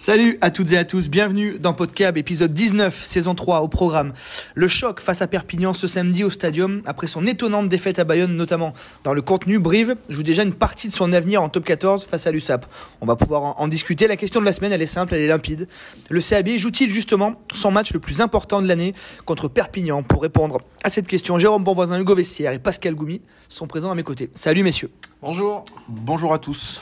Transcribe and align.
Salut 0.00 0.38
à 0.40 0.50
toutes 0.50 0.72
et 0.72 0.78
à 0.78 0.86
tous, 0.86 1.10
bienvenue 1.10 1.58
dans 1.58 1.74
Podcab, 1.74 2.16
épisode 2.16 2.54
19, 2.54 3.04
saison 3.04 3.34
3 3.34 3.60
au 3.60 3.68
programme. 3.68 4.14
Le 4.54 4.66
choc 4.66 4.98
face 4.98 5.20
à 5.20 5.26
Perpignan 5.26 5.74
ce 5.74 5.86
samedi 5.86 6.24
au 6.24 6.30
stadium, 6.30 6.80
après 6.86 7.06
son 7.06 7.26
étonnante 7.26 7.68
défaite 7.68 7.98
à 7.98 8.04
Bayonne, 8.04 8.34
notamment 8.34 8.72
dans 9.04 9.12
le 9.12 9.20
contenu, 9.20 9.58
Brive 9.58 9.96
joue 10.08 10.22
déjà 10.22 10.42
une 10.42 10.54
partie 10.54 10.88
de 10.88 10.94
son 10.94 11.12
avenir 11.12 11.42
en 11.42 11.50
top 11.50 11.66
14 11.66 12.06
face 12.06 12.26
à 12.26 12.32
l'USAP. 12.32 12.64
On 13.02 13.06
va 13.06 13.14
pouvoir 13.14 13.60
en, 13.60 13.68
discuter, 13.68 14.08
la 14.08 14.16
question 14.16 14.40
de 14.40 14.46
la 14.46 14.54
semaine 14.54 14.72
elle 14.72 14.80
est 14.80 14.86
simple, 14.86 15.14
elle 15.14 15.20
est 15.20 15.26
limpide. 15.26 15.68
Le 16.08 16.22
CAB 16.22 16.48
joue-t-il 16.56 16.88
justement 16.88 17.34
son 17.52 17.70
match 17.70 17.92
le 17.92 18.00
plus 18.00 18.22
important 18.22 18.62
de 18.62 18.68
l'année 18.68 18.94
contre 19.26 19.48
Perpignan 19.48 20.02
Pour 20.02 20.22
répondre 20.22 20.62
à 20.82 20.88
cette 20.88 21.08
question, 21.08 21.38
Jérôme 21.38 21.62
Bonvoisin, 21.62 22.00
Hugo 22.00 22.14
Vestiaire 22.14 22.52
et 22.52 22.58
Pascal 22.58 22.94
Goumi 22.94 23.20
sont 23.50 23.66
présents 23.66 23.90
à 23.90 23.94
mes 23.94 24.02
côtés. 24.02 24.30
Salut 24.32 24.62
messieurs. 24.62 24.90
Bonjour. 25.20 25.66
Bonjour 25.88 26.32
à 26.32 26.38
tous. 26.38 26.80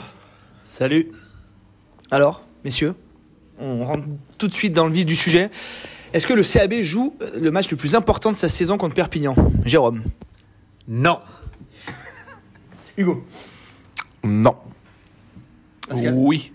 Salut. 0.63 1.11
Alors, 2.13 2.45
messieurs 2.65 2.95
on 3.59 3.85
rentre 3.85 4.05
tout 4.39 4.49
de 4.49 4.55
suite 4.55 4.73
dans 4.73 4.87
le 4.87 4.93
vif 4.93 5.07
du 5.07 5.17
sujet. 5.17 5.51
Est-ce 6.13 6.27
que 6.27 6.33
le 6.33 6.43
CAB 6.43 6.81
joue 6.81 7.15
le 7.41 7.51
match 7.51 7.71
le 7.71 7.77
plus 7.77 7.95
important 7.95 8.31
de 8.31 8.37
sa 8.37 8.49
saison 8.49 8.79
contre 8.79 8.95
Perpignan? 8.95 9.35
Jérôme? 9.65 10.03
Non. 10.87 11.21
Hugo? 12.97 13.25
Non. 14.25 14.57
Pascal? 15.89 16.15
Oui. 16.17 16.53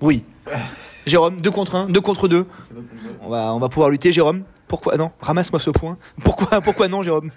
Oui. 0.00 0.24
Jérôme, 1.06 1.40
2 1.40 1.50
contre 1.50 1.74
1, 1.74 1.88
2 1.88 2.00
contre 2.00 2.28
2. 2.28 2.46
On 3.22 3.28
va, 3.28 3.54
on 3.54 3.58
va 3.58 3.68
pouvoir 3.68 3.90
lutter, 3.90 4.12
Jérôme. 4.12 4.44
Pourquoi? 4.66 4.96
Non, 4.96 5.10
ramasse-moi 5.20 5.60
ce 5.60 5.70
point. 5.70 5.96
Pourquoi, 6.22 6.60
pourquoi 6.60 6.88
non, 6.88 7.02
Jérôme? 7.02 7.30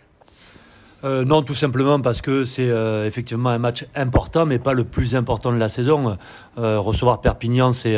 Euh, 1.04 1.26
non, 1.26 1.42
tout 1.42 1.56
simplement 1.56 2.00
parce 2.00 2.22
que 2.22 2.46
c'est 2.46 2.70
euh, 2.70 3.08
effectivement 3.08 3.50
un 3.50 3.58
match 3.58 3.86
important, 3.96 4.46
mais 4.46 4.60
pas 4.60 4.74
le 4.74 4.84
plus 4.84 5.16
important 5.16 5.52
de 5.52 5.58
la 5.58 5.70
saison. 5.70 6.18
Euh, 6.58 6.80
recevoir 6.80 7.22
Perpignan, 7.22 7.74
c'est 7.74 7.98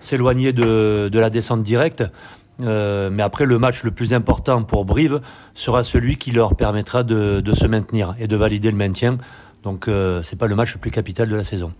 s'éloigner 0.00 0.52
de, 0.52 1.10
la 1.12 1.30
descente 1.30 1.62
directe. 1.62 2.04
Mais 2.58 3.22
après, 3.22 3.46
le 3.46 3.58
match 3.58 3.84
le 3.84 3.90
plus 3.90 4.12
important 4.12 4.62
pour 4.62 4.84
Brive 4.84 5.20
sera 5.54 5.82
celui 5.82 6.16
qui 6.16 6.30
leur 6.30 6.56
permettra 6.56 7.02
de, 7.02 7.54
se 7.54 7.66
maintenir 7.66 8.14
et 8.18 8.26
de 8.26 8.36
valider 8.36 8.70
le 8.70 8.76
maintien. 8.76 9.18
Donc, 9.62 9.88
c'est 10.22 10.38
pas 10.38 10.46
le 10.46 10.54
match 10.54 10.74
le 10.74 10.80
plus 10.80 10.90
capital 10.90 11.28
de 11.28 11.36
la 11.36 11.44
saison. 11.44 11.72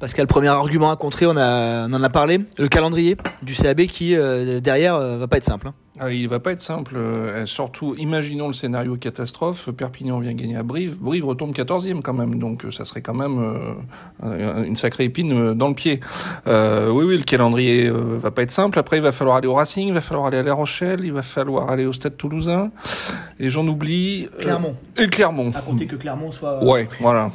Pascal, 0.00 0.26
premier 0.26 0.48
argument 0.48 0.90
à 0.90 0.96
contrer, 0.96 1.26
on, 1.26 1.36
a, 1.36 1.86
on 1.88 1.92
en 1.92 2.02
a 2.02 2.10
parlé. 2.10 2.40
Le 2.58 2.66
calendrier 2.66 3.16
du 3.42 3.54
CAB 3.54 3.82
qui, 3.82 4.16
derrière, 4.60 4.98
va 4.98 5.28
pas 5.28 5.36
être 5.36 5.44
simple. 5.44 5.68
hein. 5.68 5.74
Ah, 6.00 6.10
il 6.10 6.26
va 6.26 6.40
pas 6.40 6.52
être 6.52 6.62
simple. 6.62 6.94
euh, 6.96 7.44
surtout, 7.44 7.94
imaginons 7.98 8.46
le 8.48 8.54
scénario 8.54 8.96
catastrophe. 8.96 9.70
Perpignan 9.72 10.20
vient 10.20 10.32
gagner 10.32 10.56
à 10.56 10.62
Brive. 10.62 10.96
Brive 10.98 11.26
retombe 11.26 11.52
14e 11.52 12.00
quand 12.00 12.14
même. 12.14 12.38
Donc, 12.38 12.64
euh, 12.64 12.70
ça 12.70 12.86
serait 12.86 13.02
quand 13.02 13.12
même 13.12 13.38
euh, 14.24 14.64
une 14.64 14.74
sacrée 14.74 15.04
épine 15.04 15.52
dans 15.52 15.68
le 15.68 15.74
pied. 15.74 16.00
Euh, 16.46 16.88
oui, 16.90 17.04
oui, 17.04 17.18
le 17.18 17.24
calendrier 17.24 17.90
va 17.90 18.30
pas 18.30 18.42
être 18.42 18.50
simple. 18.50 18.78
Après, 18.78 18.96
il 18.96 19.02
va 19.02 19.12
falloir 19.12 19.36
aller 19.36 19.48
au 19.48 19.54
Racing, 19.54 19.88
il 19.88 19.94
va 19.94 20.00
falloir 20.00 20.26
aller 20.28 20.38
à 20.38 20.42
La 20.42 20.54
Rochelle, 20.54 21.00
il 21.04 21.12
va 21.12 21.22
falloir 21.22 21.70
aller 21.70 21.84
au 21.84 21.92
Stade 21.92 22.16
Toulousain. 22.16 22.70
Et 23.38 23.50
j'en 23.50 23.66
oublie. 23.68 24.28
Clermont. 24.38 24.76
et 24.96 25.08
Clermont. 25.08 25.52
À 25.54 25.60
compter 25.60 25.86
que 25.86 25.96
Clermont 25.96 26.30
soit. 26.30 26.64
Ouais, 26.64 26.88
voilà. 27.00 27.30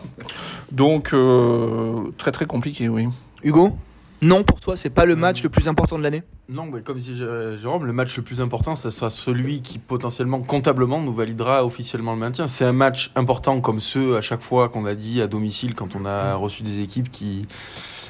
Donc, 0.71 1.13
euh, 1.13 2.11
très 2.17 2.31
très 2.31 2.45
compliqué, 2.47 2.89
oui. 2.89 3.07
Hugo? 3.43 3.77
Non, 4.21 4.43
pour 4.43 4.59
toi, 4.59 4.75
c'est 4.75 4.89
pas 4.89 5.05
le 5.05 5.15
match 5.15 5.43
le 5.43 5.49
plus 5.49 5.67
important 5.67 5.95
de 5.97 6.03
l'année? 6.03 6.23
Non, 6.49 6.65
mais 6.65 6.81
comme 6.81 6.97
dit 6.97 7.15
Jé- 7.15 7.57
Jérôme, 7.61 7.85
le 7.85 7.93
match 7.93 8.17
le 8.17 8.23
plus 8.23 8.41
important, 8.41 8.75
ça 8.75 8.89
sera 8.89 9.11
celui 9.11 9.61
qui 9.61 9.77
potentiellement, 9.77 10.39
comptablement, 10.39 11.01
nous 11.01 11.13
validera 11.13 11.63
officiellement 11.63 12.13
le 12.13 12.19
maintien. 12.19 12.47
C'est 12.47 12.65
un 12.65 12.73
match 12.73 13.11
important 13.15 13.61
comme 13.61 13.79
ceux 13.79 14.17
à 14.17 14.21
chaque 14.21 14.41
fois 14.41 14.69
qu'on 14.69 14.85
a 14.85 14.95
dit 14.95 15.21
à 15.21 15.27
domicile 15.27 15.75
quand 15.75 15.95
on 15.95 16.05
a 16.05 16.33
reçu 16.33 16.63
des 16.63 16.81
équipes 16.81 17.11
qui, 17.11 17.45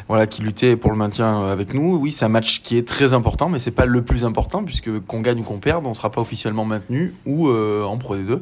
voilà, 0.07 0.27
qui 0.27 0.41
luttaient 0.41 0.77
pour 0.77 0.91
le 0.91 0.97
maintien 0.97 1.45
avec 1.49 1.73
nous. 1.73 1.97
Oui, 1.97 2.13
c'est 2.13 2.23
un 2.23 2.29
match 2.29 2.61
qui 2.61 2.77
est 2.77 2.87
très 2.87 3.13
important, 3.13 3.49
mais 3.49 3.59
c'est 3.59 3.71
pas 3.71 3.85
le 3.85 4.01
plus 4.01 4.23
important 4.23 4.63
puisque 4.63 4.99
qu'on 5.07 5.19
gagne 5.19 5.41
ou 5.41 5.43
qu'on 5.43 5.59
perde, 5.59 5.85
on 5.87 5.93
sera 5.93 6.09
pas 6.09 6.21
officiellement 6.21 6.63
maintenu 6.63 7.15
ou 7.25 7.49
euh, 7.49 7.83
en 7.83 7.97
Pro 7.97 8.15
D2. 8.15 8.39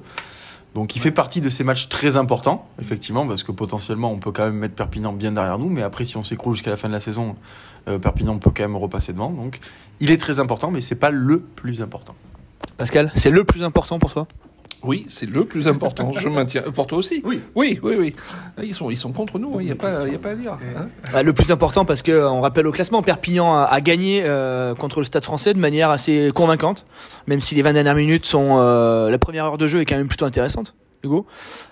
Donc 0.76 0.98
il 0.98 1.02
fait 1.02 1.12
partie 1.12 1.40
de 1.40 1.48
ces 1.48 1.64
matchs 1.64 1.88
très 1.88 2.18
importants, 2.18 2.68
effectivement, 2.82 3.26
parce 3.26 3.44
que 3.44 3.54
potentiellement 3.54 4.12
on 4.12 4.20
peut 4.20 4.34
quand 4.34 4.44
même 4.44 4.58
mettre 4.58 4.76
Perpignan 4.76 5.14
bien 5.14 5.32
derrière 5.32 5.58
nous, 5.58 5.70
mais 5.70 5.82
après 5.82 6.04
si 6.04 6.18
on 6.18 6.24
s'écroule 6.26 6.54
jusqu'à 6.54 6.70
la 6.70 6.76
fin 6.76 6.90
de 6.90 6.94
la 6.94 7.00
saison, 7.00 7.38
euh, 7.88 7.98
Perpignan 7.98 8.38
peut 8.40 8.52
quand 8.54 8.64
même 8.64 8.76
repasser 8.76 9.14
devant. 9.14 9.30
Donc 9.30 9.60
il 10.02 10.12
est 10.12 10.18
très 10.18 10.38
important, 10.40 10.72
mais 10.72 10.82
c'est 10.82 10.96
pas 10.96 11.12
le 11.12 11.40
plus 11.40 11.82
important. 11.82 12.14
Pascal, 12.76 13.10
c'est 13.16 13.30
le 13.30 13.46
plus 13.46 13.64
important 13.64 14.00
pour 14.00 14.12
toi? 14.12 14.28
Oui, 14.86 15.06
c'est 15.08 15.30
le 15.30 15.46
plus 15.46 15.68
important. 15.68 16.12
Je 16.14 16.30
maintiens. 16.30 16.62
Pour 16.74 16.88
toi 16.88 16.98
aussi 17.00 17.22
Oui. 17.26 17.42
Oui, 17.56 17.80
oui, 17.84 17.96
oui. 17.98 18.16
Ils 18.64 18.74
sont, 18.74 18.90
ils 18.90 18.98
sont 18.98 19.12
contre 19.12 19.40
nous. 19.40 19.60
Il 19.60 19.66
n'y 19.66 19.72
a 19.72 19.76
pas, 19.76 20.06
il 20.08 20.14
y 20.14 20.16
a 20.16 20.20
pas 20.20 20.32
à 20.32 20.36
dire. 20.36 20.54
hein. 20.78 20.88
Bah, 21.12 21.24
Le 21.24 21.34
plus 21.34 21.52
important 21.52 21.86
parce 21.86 22.02
que 22.02 22.12
euh, 22.12 22.30
on 22.30 22.42
rappelle 22.42 22.68
au 22.68 22.72
classement, 22.72 23.02
Perpignan 23.02 23.54
a, 23.56 23.64
a 23.64 23.82
gagné 23.82 24.22
euh, 24.26 24.76
contre 24.76 25.00
le 25.00 25.06
Stade 25.06 25.24
Français 25.24 25.54
de 25.54 25.60
manière 25.60 25.90
assez 25.90 26.32
convaincante, 26.34 26.86
même 27.28 27.42
si 27.42 27.56
les 27.56 27.62
20 27.62 27.74
dernières 27.74 27.96
minutes 27.96 28.26
sont 28.26 28.58
euh, 28.60 29.10
la 29.10 29.18
première 29.18 29.46
heure 29.46 29.58
de 29.58 29.68
jeu 29.68 29.82
est 29.82 29.86
quand 29.86 29.98
même 29.98 30.08
plutôt 30.08 30.26
intéressante. 30.26 30.76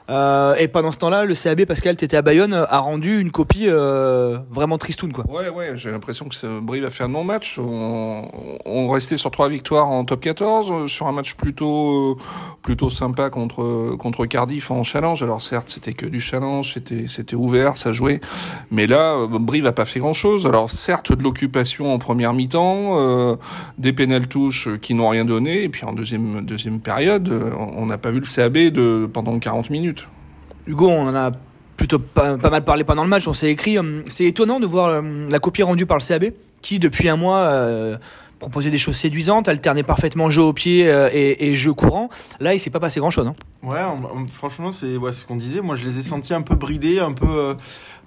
Euh, 0.10 0.56
et 0.56 0.68
pendant 0.68 0.92
ce 0.92 1.00
temps-là, 1.00 1.26
le 1.26 1.36
CAB 1.36 1.66
Pascal, 1.66 1.96
t'étais 1.96 2.18
à 2.18 2.22
Bayonne, 2.22 2.54
a 2.54 2.80
rendu 2.80 3.20
une 3.20 3.32
copie 3.32 3.68
euh, 3.68 4.38
vraiment 4.52 4.78
tristoun 4.78 5.14
quoi. 5.14 5.26
Ouais, 5.30 5.50
ouais, 5.50 5.72
j'ai 5.76 5.92
l'impression 5.92 6.28
que 6.28 6.60
Brive 6.60 6.86
a 6.86 6.90
fait 6.90 7.04
un 7.04 7.10
bon 7.10 7.24
match. 7.24 7.58
On, 7.60 8.88
restait 8.90 9.18
sur 9.18 9.32
trois 9.32 9.50
victoires 9.50 9.90
en 9.90 10.06
top 10.06 10.22
14, 10.22 10.72
euh, 10.72 10.88
sur 10.88 11.08
un 11.08 11.12
match 11.12 11.36
plutôt, 11.36 12.12
euh, 12.12 12.16
plutôt 12.62 12.90
sympa 12.90 13.30
contre, 13.30 13.96
contre 13.98 14.26
Cardiff 14.26 14.72
en 14.72 14.84
challenge. 14.84 15.24
Alors 15.24 15.42
certes, 15.42 15.70
c'était 15.70 15.94
que 15.94 16.06
du 16.06 16.20
challenge, 16.20 16.74
c'était, 16.74 17.36
ouvert, 17.36 17.78
ça 17.78 17.92
jouait. 17.92 18.20
Mais 18.72 18.88
là, 18.88 19.16
euh, 19.16 19.28
Brive 19.28 19.66
a 19.66 19.72
pas 19.72 19.86
fait 19.86 20.00
grand 20.00 20.14
chose. 20.14 20.46
Alors 20.46 20.70
certes, 20.70 21.12
de 21.12 21.24
l'occupation 21.24 21.94
en 21.94 22.00
première 22.00 22.34
mi-temps, 22.34 22.98
euh, 22.98 23.36
des 23.78 23.94
pénales 23.94 24.28
touches 24.28 24.70
qui 24.82 24.94
n'ont 24.94 25.10
rien 25.10 25.26
donné. 25.26 25.64
Et 25.64 25.70
puis 25.70 25.86
en 25.86 25.94
deuxième, 25.94 26.42
deuxième 26.46 26.80
période, 26.80 27.30
euh, 27.30 27.52
on 27.56 27.86
n'a 27.86 27.98
pas 27.98 28.12
vu 28.12 28.20
le 28.20 28.26
CAB 28.26 28.58
de, 28.74 29.06
40 29.24 29.70
minutes. 29.70 30.08
Hugo, 30.68 30.90
on 30.90 31.08
en 31.08 31.16
a 31.16 31.32
plutôt 31.78 32.00
pas, 32.00 32.38
pas 32.38 32.50
mal 32.50 32.64
parlé 32.64 32.84
pendant 32.84 33.04
le 33.04 33.10
match, 33.10 33.28
on 33.28 33.34
s'est 33.34 33.50
écrit. 33.50 33.78
hum, 33.80 34.04
C'est 34.08 34.26
étonnant 34.26 34.60
de 34.60 34.66
voir 34.68 35.00
hum, 35.00 35.30
la 35.30 35.40
copie 35.40 35.64
rendue 35.64 35.86
par 35.86 35.98
le 35.98 36.04
CAB, 36.04 36.26
qui 36.62 36.80
depuis 36.80 37.10
un 37.10 37.18
mois 37.18 37.40
euh, 37.40 37.98
proposait 38.40 38.70
des 38.70 38.78
choses 38.78 38.96
séduisantes, 38.98 39.48
alternait 39.48 39.84
parfaitement 39.84 40.30
jeu 40.30 40.42
au 40.44 40.54
pied 40.54 40.90
euh, 40.90 41.10
et, 41.12 41.50
et 41.50 41.56
jeu 41.56 41.74
courant. 41.74 42.10
Là, 42.40 42.54
il 42.54 42.60
s'est 42.60 42.70
pas 42.70 42.80
passé 42.80 43.00
grand-chose. 43.00 43.28
Hein. 43.28 43.36
Ouais, 43.64 43.80
on- 43.82 44.18
on- 44.22 44.28
franchement, 44.28 44.72
c'est 44.72 44.96
ouais, 44.98 45.14
ce 45.14 45.26
qu'on 45.26 45.36
disait. 45.38 45.62
Moi, 45.62 45.76
je 45.76 45.86
les 45.86 46.00
ai 46.00 46.04
sentis 46.04 46.34
un 46.34 46.42
peu 46.42 46.56
bridés, 46.56 47.00
un 47.00 47.14
peu. 47.14 47.28
euh, 47.28 47.54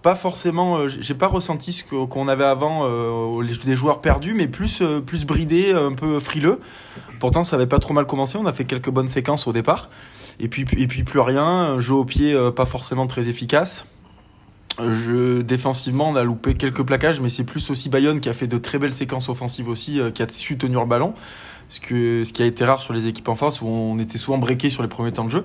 pas 0.06 0.15
forcément. 0.15 0.77
euh, 0.78 0.89
j'ai 0.89 1.15
pas 1.15 1.27
ressenti 1.27 1.72
ce 1.72 1.83
qu'on 1.83 2.28
avait 2.28 2.44
avant, 2.44 2.83
euh, 2.84 3.43
les- 3.43 3.56
des 3.56 3.75
joueurs 3.75 4.00
perdus, 4.00 4.34
mais 4.34 4.47
plus, 4.47 4.81
euh, 4.81 5.00
plus 5.00 5.25
bridés, 5.27 5.72
un 5.72 5.94
peu 5.94 6.21
frileux. 6.21 6.61
Pourtant, 7.19 7.43
ça 7.43 7.56
avait 7.56 7.67
pas 7.67 7.81
trop 7.81 7.93
mal 7.93 8.06
commencé. 8.06 8.39
On 8.39 8.47
a 8.47 8.53
fait 8.53 8.66
quelques 8.66 8.91
bonnes 8.91 9.09
séquences 9.09 9.49
au 9.49 9.53
départ. 9.53 9.91
Et 10.39 10.47
puis, 10.47 10.65
et 10.78 10.87
puis 10.87 11.03
plus 11.03 11.19
rien. 11.19 11.81
Jeu 11.81 11.95
au 11.95 12.05
pied 12.05 12.37
pas 12.55 12.66
forcément 12.66 13.09
très 13.09 13.28
efficace. 13.28 13.84
Je, 14.78 15.41
défensivement, 15.43 16.09
on 16.11 16.15
a 16.15 16.22
loupé 16.22 16.55
quelques 16.55 16.84
plaquages, 16.84 17.21
mais 17.21 17.28
c'est 17.28 17.43
plus 17.43 17.69
aussi 17.71 17.89
Bayonne 17.89 18.21
qui 18.21 18.28
a 18.28 18.33
fait 18.33 18.47
de 18.47 18.59
très 18.59 18.78
belles 18.78 18.93
séquences 18.93 19.28
offensives 19.28 19.69
aussi, 19.69 20.00
qui 20.15 20.22
a 20.22 20.28
su 20.28 20.56
tenir 20.56 20.78
le 20.83 20.87
ballon. 20.87 21.15
Ce, 21.69 21.81
ce 21.81 22.33
qui 22.33 22.43
a 22.45 22.47
été 22.47 22.65
rare 22.65 22.81
sur 22.81 22.93
les 22.95 23.09
équipes 23.09 23.28
en 23.28 23.34
face, 23.34 23.61
où 23.61 23.66
on 23.66 23.99
était 23.99 24.19
souvent 24.19 24.39
breaké 24.39 24.71
sur 24.71 24.83
les 24.83 24.89
premiers 24.89 25.11
temps 25.11 25.25
de 25.25 25.31
jeu. 25.31 25.45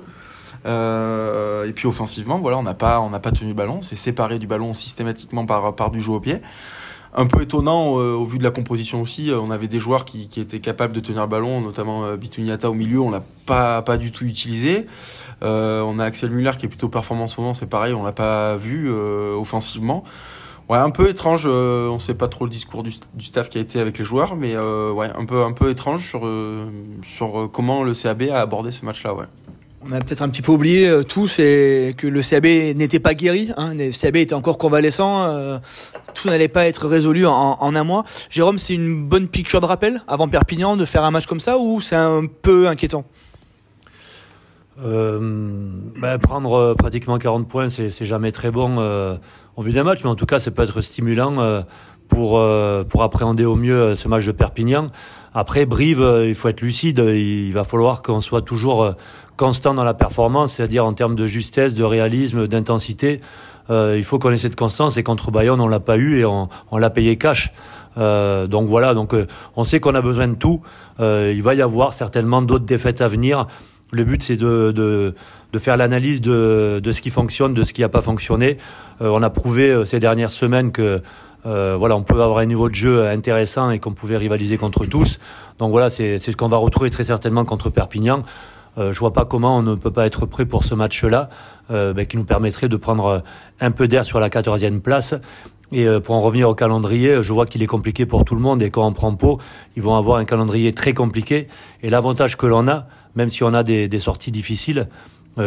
Euh, 0.66 1.66
et 1.66 1.74
puis 1.74 1.88
offensivement, 1.88 2.40
voilà, 2.40 2.58
on 2.58 2.64
n'a 2.64 2.74
pas, 2.74 3.00
on 3.00 3.10
n'a 3.10 3.20
pas 3.20 3.32
tenu 3.32 3.50
le 3.50 3.56
ballon, 3.56 3.78
on 3.80 3.82
s'est 3.82 3.96
séparé 3.96 4.40
du 4.40 4.48
ballon 4.48 4.74
systématiquement 4.74 5.46
par, 5.46 5.76
par 5.76 5.92
du 5.92 6.02
jeu 6.02 6.12
au 6.12 6.20
pied. 6.20 6.42
Un 7.14 7.26
peu 7.26 7.42
étonnant 7.42 8.00
euh, 8.00 8.14
au 8.14 8.24
vu 8.24 8.38
de 8.38 8.44
la 8.44 8.52
composition 8.52 9.02
aussi, 9.02 9.32
euh, 9.32 9.40
on 9.40 9.52
avait 9.52 9.68
des 9.68 9.80
joueurs 9.80 10.06
qui, 10.06 10.30
qui 10.30 10.40
étaient 10.40 10.62
capables 10.62 10.94
de 10.94 11.02
tenir 11.02 11.24
le 11.24 11.28
ballon, 11.28 11.60
notamment 11.60 12.06
euh, 12.06 12.16
Bituniata 12.16 12.70
au 12.70 12.74
milieu, 12.74 13.02
on 13.02 13.12
l'a 13.12 13.24
pas, 13.46 13.82
pas 13.82 13.98
du 13.98 14.14
tout 14.14 14.24
utilisé. 14.24 14.88
Euh, 15.44 15.82
on 15.82 16.00
a 16.00 16.06
Axel 16.06 16.30
Muller 16.32 16.52
qui 16.58 16.68
est 16.68 16.70
plutôt 16.70 16.88
performant 16.88 17.24
en 17.24 17.28
ce 17.28 17.42
moment, 17.42 17.54
c'est 17.54 17.70
pareil, 17.70 17.94
on 17.94 18.04
l'a 18.04 18.14
pas 18.14 18.56
vu 18.56 18.90
offensivement. 18.90 20.06
Ouais, 20.70 20.78
un 20.78 20.90
peu 20.90 21.10
étrange, 21.10 21.46
on 21.46 22.00
sait 22.00 22.14
pas 22.14 22.30
trop 22.30 22.46
le 22.46 22.50
discours 22.50 22.82
du, 22.82 22.94
du 23.14 23.26
staff 23.26 23.50
qui 23.50 23.58
a 23.58 23.62
été 23.62 23.82
avec 23.82 23.98
les 23.98 24.06
joueurs, 24.06 24.38
mais 24.38 24.56
ouais, 24.56 25.10
un 25.14 25.26
peu, 25.26 25.44
un 25.44 25.52
peu 25.52 25.70
étrange 25.70 26.08
sur, 26.08 26.22
sur 27.04 27.50
comment 27.52 27.84
le 27.84 27.94
CAB 27.94 28.24
a 28.32 28.40
abordé 28.40 28.72
ce 28.72 28.86
match-là, 28.86 29.14
ouais. 29.14 29.26
On 29.84 29.92
a 29.94 30.00
peut-être 30.00 30.22
un 30.22 30.30
petit 30.30 30.44
peu 30.44 30.52
oublié 30.52 30.88
euh, 30.88 31.02
tout, 31.02 31.28
c'est 31.28 31.96
que 31.98 32.06
le 32.06 32.22
CAB 32.22 32.46
n'était 32.78 33.00
pas 33.00 33.16
guéri. 33.16 33.52
Hein, 33.58 33.74
le 33.74 33.92
CAB 33.92 34.18
était 34.18 34.36
encore 34.36 34.60
convalescent. 34.60 35.26
euh, 35.26 35.58
tout 36.14 36.28
n'allait 36.30 36.50
pas 36.50 36.68
être 36.68 36.88
résolu 36.88 37.26
en, 37.26 37.58
un 37.60 37.84
mois. 37.84 38.04
Jérôme, 38.30 38.60
c'est 38.60 38.76
une 38.76 39.08
bonne 39.08 39.28
piqûre 39.28 39.60
de 39.60 39.66
rappel 39.66 40.04
avant 40.08 40.28
Perpignan 40.28 40.78
de 40.78 40.86
faire 40.86 41.04
un 41.04 41.10
match 41.10 41.26
comme 41.26 41.40
ça 41.40 41.58
ou 41.58 41.82
c'est 41.82 41.96
un 41.96 42.26
peu 42.28 42.68
inquiétant? 42.68 43.06
Euh, 44.84 45.20
ben, 46.00 46.20
prendre 46.20 46.76
pratiquement 46.76 47.18
40 47.18 47.48
points, 47.48 47.70
c'est 47.70 48.06
jamais 48.06 48.32
très 48.32 48.52
bon 48.52 48.78
en 48.78 49.62
vue 49.62 49.74
d'un 49.74 49.84
match, 49.84 50.00
mais 50.04 50.10
en 50.10 50.16
tout 50.16 50.26
cas, 50.28 50.38
ça 50.38 50.52
peut 50.52 50.64
être 50.64 50.82
stimulant 50.82 51.64
pour 52.08 52.44
pour 52.90 53.04
appréhender 53.04 53.46
au 53.46 53.56
mieux 53.56 53.96
ce 53.96 54.08
match 54.08 54.26
de 54.26 54.32
Perpignan. 54.32 54.92
Après, 55.34 55.66
Brive, 55.66 56.02
euh, 56.02 56.28
il 56.28 56.36
faut 56.36 56.50
être 56.50 56.62
lucide. 56.62 57.00
Il 57.00 57.54
va 57.54 57.64
falloir 57.64 58.02
qu'on 58.02 58.20
soit 58.20 58.42
toujours 58.42 58.84
euh, 58.84 58.92
constant 59.38 59.74
dans 59.74 59.86
la 59.86 59.94
performance, 59.94 60.54
c'est-à-dire 60.54 60.86
en 60.86 60.94
termes 60.94 61.16
de 61.16 61.26
justesse, 61.26 61.74
de 61.74 61.84
réalisme, 61.86 62.48
d'intensité. 62.48 63.22
Euh, 63.70 63.96
il 63.98 64.04
faut 64.04 64.20
qu'on 64.20 64.32
ait 64.32 64.38
cette 64.38 64.58
constance. 64.58 64.98
Et 64.98 65.04
contre 65.04 65.32
Bayonne, 65.32 65.62
on 65.62 65.70
l'a 65.70 65.80
pas 65.80 65.98
eu 65.98 66.20
et 66.20 66.26
on, 66.26 66.50
on 66.70 66.78
l'a 66.78 66.90
payé 66.90 67.18
cash. 67.18 67.54
donc 67.96 68.68
voilà, 68.68 68.94
donc 68.94 69.14
on 69.56 69.64
sait 69.64 69.80
qu'on 69.80 69.96
a 69.96 70.02
besoin 70.02 70.28
de 70.28 70.36
tout. 70.36 70.62
il 71.00 71.42
va 71.42 71.56
y 71.56 71.62
avoir 71.62 71.94
certainement 71.94 72.42
d'autres 72.42 72.66
défaites 72.66 73.02
à 73.02 73.08
venir. 73.08 73.48
Le 73.92 74.06
but, 74.06 74.24
c'est 74.24 74.38
de, 74.38 74.72
de, 74.72 75.14
de, 75.52 75.60
faire 75.60 75.76
l'analyse 75.76 76.22
de, 76.22 76.80
de, 76.82 76.92
ce 76.94 77.02
qui 77.02 77.10
fonctionne, 77.10 77.54
de 77.54 77.64
ce 77.64 77.74
qui 77.74 77.82
n'a 77.82 77.90
pas 77.90 78.02
fonctionné. 78.02 78.58
on 79.02 79.22
a 79.22 79.30
prouvé 79.30 79.86
ces 79.86 80.00
dernières 80.00 80.32
semaines 80.32 80.72
que 80.72 81.02
euh, 81.46 81.76
voilà, 81.78 81.96
on 81.96 82.04
peut 82.04 82.22
avoir 82.22 82.40
un 82.40 82.46
niveau 82.46 82.70
de 82.70 82.76
jeu 82.76 83.08
intéressant 83.08 83.72
et 83.72 83.80
qu'on 83.80 83.94
pouvait 83.94 84.18
rivaliser 84.18 84.58
contre 84.58 84.86
tous. 84.86 85.20
Donc 85.60 85.72
voilà, 85.72 85.90
c'est 85.90 86.18
ce 86.20 86.36
qu'on 86.36 86.48
va 86.48 86.58
retrouver 86.58 86.90
très 86.90 87.04
certainement 87.04 87.46
contre 87.46 87.70
Perpignan. 87.70 88.24
Euh, 88.78 88.94
je 88.94 89.00
vois 89.00 89.14
pas 89.14 89.26
comment 89.26 89.58
on 89.58 89.62
ne 89.62 89.76
peut 89.76 89.92
pas 89.92 90.06
être 90.06 90.26
prêt 90.26 90.46
pour 90.46 90.64
ce 90.64 90.76
match-là, 90.76 91.30
euh, 91.72 91.94
ben, 91.94 92.06
qui 92.06 92.18
nous 92.18 92.24
permettrait 92.24 92.70
de 92.70 92.78
prendre 92.78 93.24
un 93.60 93.72
peu 93.72 93.88
d'air 93.88 94.06
sur 94.06 94.20
la 94.20 94.30
14e 94.30 94.80
place. 94.80 95.16
Et 95.72 95.88
euh, 95.88 96.00
pour 96.00 96.16
en 96.16 96.22
revenir 96.22 96.50
au 96.50 96.56
calendrier, 96.56 97.22
je 97.22 97.32
vois 97.34 97.46
qu'il 97.46 97.64
est 97.64 97.68
compliqué 97.68 98.06
pour 98.06 98.26
tout 98.26 98.36
le 98.36 98.42
monde 98.42 98.62
et 98.62 98.70
quand 98.70 98.86
on 98.86 98.94
prend 98.94 99.14
Pau, 99.16 99.40
ils 99.78 99.82
vont 99.82 99.96
avoir 99.96 100.18
un 100.18 100.26
calendrier 100.26 100.74
très 100.74 100.94
compliqué. 100.94 101.48
Et 101.82 101.90
l'avantage 101.90 102.38
que 102.38 102.46
l'on 102.46 102.68
a, 102.68 102.88
même 103.16 103.30
si 103.30 103.44
on 103.44 103.54
a 103.54 103.64
des, 103.64 104.00
sorties 104.00 104.32
difficiles 104.32 104.80
euh, 104.80 104.84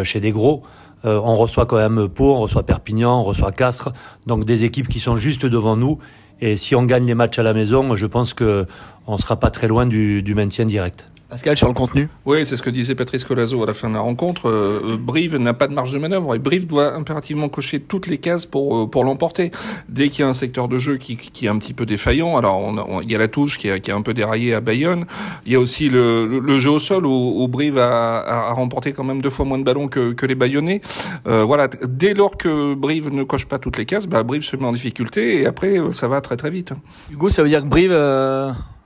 chez 0.02 0.20
des 0.20 0.32
gros, 0.32 0.62
euh, 1.04 1.20
on 1.22 1.36
reçoit 1.36 1.66
quand 1.66 1.76
même 1.76 2.08
Pau, 2.08 2.34
on 2.34 2.40
reçoit 2.40 2.64
Perpignan, 2.64 3.20
on 3.20 3.24
reçoit 3.24 3.52
Castres, 3.52 3.92
donc 4.26 4.44
des 4.44 4.64
équipes 4.64 4.88
qui 4.88 5.00
sont 5.00 5.16
juste 5.16 5.44
devant 5.44 5.76
nous. 5.76 5.98
Et 6.40 6.56
si 6.56 6.74
on 6.74 6.82
gagne 6.82 7.06
les 7.06 7.14
matchs 7.14 7.38
à 7.38 7.42
la 7.42 7.52
maison, 7.52 7.94
je 7.94 8.06
pense 8.06 8.34
que 8.34 8.66
on 9.06 9.18
sera 9.18 9.38
pas 9.38 9.50
très 9.50 9.68
loin 9.68 9.86
du 9.86 10.34
maintien 10.34 10.64
direct. 10.64 11.06
Pascal, 11.34 11.56
sur 11.56 11.66
le 11.66 11.74
contenu 11.74 12.08
Oui, 12.26 12.46
c'est 12.46 12.54
ce 12.54 12.62
que 12.62 12.70
disait 12.70 12.94
Patrice 12.94 13.24
Colazo 13.24 13.60
à 13.60 13.66
la 13.66 13.74
fin 13.74 13.88
de 13.88 13.94
la 13.94 14.00
rencontre. 14.00 14.48
Euh, 14.48 14.96
Brive 14.96 15.36
n'a 15.36 15.52
pas 15.52 15.66
de 15.66 15.74
marge 15.74 15.90
de 15.90 15.98
manœuvre 15.98 16.32
et 16.36 16.38
Brive 16.38 16.64
doit 16.64 16.94
impérativement 16.94 17.48
cocher 17.48 17.80
toutes 17.80 18.06
les 18.06 18.18
cases 18.18 18.46
pour 18.46 18.78
euh, 18.78 18.86
pour 18.86 19.02
l'emporter. 19.02 19.50
Dès 19.88 20.10
qu'il 20.10 20.20
y 20.20 20.22
a 20.22 20.28
un 20.28 20.34
secteur 20.34 20.68
de 20.68 20.78
jeu 20.78 20.96
qui, 20.96 21.16
qui 21.16 21.46
est 21.46 21.48
un 21.48 21.58
petit 21.58 21.74
peu 21.74 21.86
défaillant, 21.86 22.36
alors 22.36 22.58
on 22.58 23.00
il 23.00 23.10
y 23.10 23.16
a 23.16 23.18
la 23.18 23.26
touche 23.26 23.58
qui 23.58 23.68
a, 23.68 23.80
qui 23.80 23.90
a 23.90 23.96
un 23.96 24.02
peu 24.02 24.14
déraillé 24.14 24.54
à 24.54 24.60
Bayonne. 24.60 25.06
Il 25.44 25.52
y 25.52 25.56
a 25.56 25.58
aussi 25.58 25.88
le, 25.88 26.38
le, 26.38 26.58
jeu 26.60 26.70
au 26.70 26.78
sol 26.78 27.04
où, 27.04 27.42
où 27.42 27.48
Brive 27.48 27.78
a, 27.78 28.18
a, 28.20 28.52
remporté 28.52 28.92
quand 28.92 29.02
même 29.02 29.20
deux 29.20 29.30
fois 29.30 29.44
moins 29.44 29.58
de 29.58 29.64
ballons 29.64 29.88
que, 29.88 30.12
que 30.12 30.26
les 30.26 30.36
Bayonnais. 30.36 30.82
Euh, 31.26 31.42
voilà, 31.42 31.66
dès 31.66 32.14
lors 32.14 32.36
que 32.36 32.74
Brive 32.74 33.12
ne 33.12 33.24
coche 33.24 33.46
pas 33.46 33.58
toutes 33.58 33.76
les 33.76 33.86
cases, 33.86 34.06
bah, 34.06 34.22
Brive 34.22 34.42
se 34.42 34.54
met 34.54 34.66
en 34.66 34.72
difficulté 34.72 35.40
et 35.40 35.46
après 35.46 35.80
euh, 35.80 35.92
ça 35.92 36.06
va 36.06 36.20
très 36.20 36.36
très 36.36 36.50
vite. 36.50 36.74
Hugo, 37.10 37.28
ça 37.28 37.42
veut 37.42 37.48
dire 37.48 37.62
que 37.62 37.66
Brive 37.66 37.90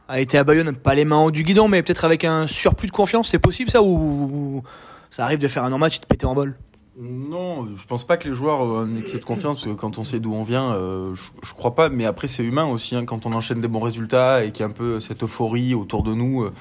a 0.08 0.20
été 0.20 0.38
à 0.38 0.44
Bayonne, 0.44 0.72
pas 0.72 0.94
les 0.94 1.04
mains 1.04 1.30
du 1.30 1.44
guidon, 1.44 1.68
mais 1.68 1.82
peut-être 1.82 2.04
avec 2.04 2.24
un 2.24 2.46
surplus 2.46 2.88
de 2.88 2.92
confiance. 2.92 3.28
C'est 3.28 3.38
possible 3.38 3.70
ça 3.70 3.82
ou 3.82 4.62
ça 5.10 5.24
arrive 5.24 5.38
de 5.38 5.48
faire 5.48 5.64
un 5.64 5.70
non-match 5.70 5.98
et 5.98 6.00
de 6.00 6.06
péter 6.06 6.26
en 6.26 6.34
vol 6.34 6.56
non, 7.00 7.76
je 7.76 7.86
pense 7.86 8.04
pas 8.04 8.16
que 8.16 8.28
les 8.28 8.34
joueurs 8.34 8.58
ont 8.58 8.78
un 8.78 8.96
excès 8.96 9.20
de 9.20 9.24
confiance 9.24 9.68
quand 9.78 9.98
on 9.98 10.04
sait 10.04 10.18
d'où 10.18 10.34
on 10.34 10.42
vient. 10.42 10.72
Euh, 10.72 11.14
je, 11.44 11.52
crois 11.54 11.76
pas, 11.76 11.90
mais 11.90 12.04
après 12.04 12.26
c'est 12.26 12.42
humain 12.42 12.64
aussi. 12.64 12.96
Hein, 12.96 13.04
quand 13.04 13.24
on 13.24 13.32
enchaîne 13.32 13.60
des 13.60 13.68
bons 13.68 13.78
résultats 13.78 14.44
et 14.44 14.50
qu'il 14.50 14.62
y 14.62 14.62
a 14.64 14.66
un 14.66 14.74
peu 14.74 14.98
cette 14.98 15.22
euphorie 15.22 15.76
autour 15.76 16.02
de 16.02 16.12
nous, 16.12 16.42
euh, 16.42 16.52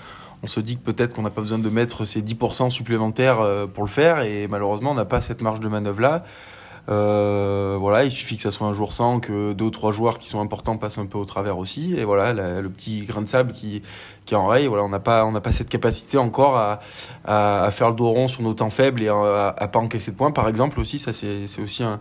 on 0.43 0.47
se 0.47 0.59
dit 0.59 0.77
que 0.77 0.83
peut-être 0.83 1.15
qu'on 1.15 1.23
n'a 1.23 1.31
pas 1.31 1.41
besoin 1.41 1.57
de 1.57 1.69
mettre 1.71 2.05
ces 2.05 2.21
10% 2.21 2.69
supplémentaires 2.69 3.39
euh, 3.39 3.65
pour 3.65 3.83
le 3.83 3.89
faire. 3.89 4.19
Et 4.19 4.47
malheureusement, 4.47 4.91
on 4.91 4.93
n'a 4.93 5.05
pas 5.05 5.21
cette 5.21 5.41
marge 5.41 5.59
de 5.59 5.69
manœuvre 5.69 6.01
là. 6.01 6.23
Euh, 6.89 7.75
voilà, 7.79 8.05
il 8.05 8.11
suffit 8.11 8.37
que 8.37 8.41
ça 8.41 8.51
soit 8.51 8.67
un 8.67 8.73
jour 8.73 8.93
sans, 8.93 9.19
que 9.19 9.53
deux 9.53 9.65
ou 9.65 9.71
trois 9.71 9.91
joueurs 9.91 10.19
qui 10.19 10.29
sont 10.29 10.39
importants 10.39 10.77
passent 10.77 10.97
un 10.97 11.05
peu 11.05 11.17
au 11.17 11.25
travers 11.25 11.57
aussi. 11.57 11.95
Et 11.95 12.05
voilà, 12.05 12.33
le 12.33 12.69
petit 12.69 13.01
grain 13.01 13.21
de 13.21 13.27
sable 13.27 13.53
qui, 13.53 13.81
qui 14.25 14.35
enraye. 14.35 14.67
Voilà, 14.67 14.83
on 14.83 14.89
n'a 14.89 14.99
pas, 14.99 15.25
on 15.25 15.31
n'a 15.31 15.41
pas 15.41 15.51
cette 15.51 15.69
capacité 15.69 16.17
encore 16.17 16.55
à, 16.55 16.79
à, 17.25 17.63
à, 17.63 17.71
faire 17.71 17.89
le 17.89 17.95
dos 17.95 18.09
rond 18.09 18.27
sur 18.27 18.41
nos 18.41 18.53
temps 18.53 18.69
faibles 18.69 19.01
et 19.01 19.09
à, 19.09 19.49
à 19.49 19.67
pas 19.67 19.79
encaisser 19.79 20.11
de 20.11 20.15
points. 20.15 20.31
Par 20.31 20.47
exemple 20.47 20.79
aussi, 20.79 20.99
ça 20.99 21.13
c'est, 21.13 21.47
c'est 21.47 21.61
aussi 21.61 21.83
un, 21.83 21.99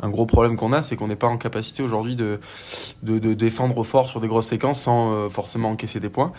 un 0.00 0.10
gros 0.10 0.26
problème 0.26 0.56
qu'on 0.56 0.72
a, 0.72 0.82
c'est 0.82 0.96
qu'on 0.96 1.08
n'est 1.08 1.16
pas 1.16 1.28
en 1.28 1.36
capacité 1.36 1.82
aujourd'hui 1.82 2.16
de, 2.16 2.40
de, 3.02 3.18
de, 3.18 3.34
défendre 3.34 3.84
fort 3.84 4.08
sur 4.08 4.20
des 4.20 4.28
grosses 4.28 4.48
séquences 4.48 4.80
sans 4.80 5.12
euh, 5.12 5.28
forcément 5.28 5.70
encaisser 5.70 6.00
des 6.00 6.10
points. 6.10 6.32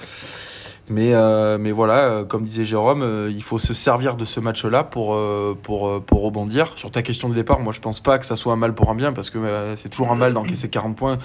Mais, 0.90 1.14
euh, 1.14 1.58
mais 1.60 1.72
voilà, 1.72 2.10
euh, 2.10 2.26
comme 2.26 2.44
disait 2.44 2.66
Jérôme, 2.66 3.02
euh, 3.02 3.32
il 3.32 3.42
faut 3.42 3.58
se 3.58 3.74
servir 3.74 4.16
de 4.16 4.26
ce 4.26 4.40
match-là 4.40 4.84
pour, 4.84 5.18
pour, 5.64 6.04
pour 6.04 6.22
rebondir. 6.22 6.74
Sur 6.76 6.92
ta 6.92 7.02
question 7.02 7.30
de 7.30 7.36
départ, 7.36 7.60
moi 7.60 7.74
je 7.74 7.80
pense 7.80 8.00
pas 8.00 8.20
que 8.20 8.26
ça 8.26 8.36
soit 8.36 8.54
un 8.54 8.58
mal 8.58 8.76
pour 8.76 8.90
un 8.90 8.96
bien, 8.96 9.14
parce 9.14 9.30
que 9.30 9.40
c'est 9.76 9.90
toujours 9.90 10.12
un 10.12 10.16
mal 10.16 10.34
d'encaisser 10.34 10.70
40 10.70 10.96
points 10.96 11.18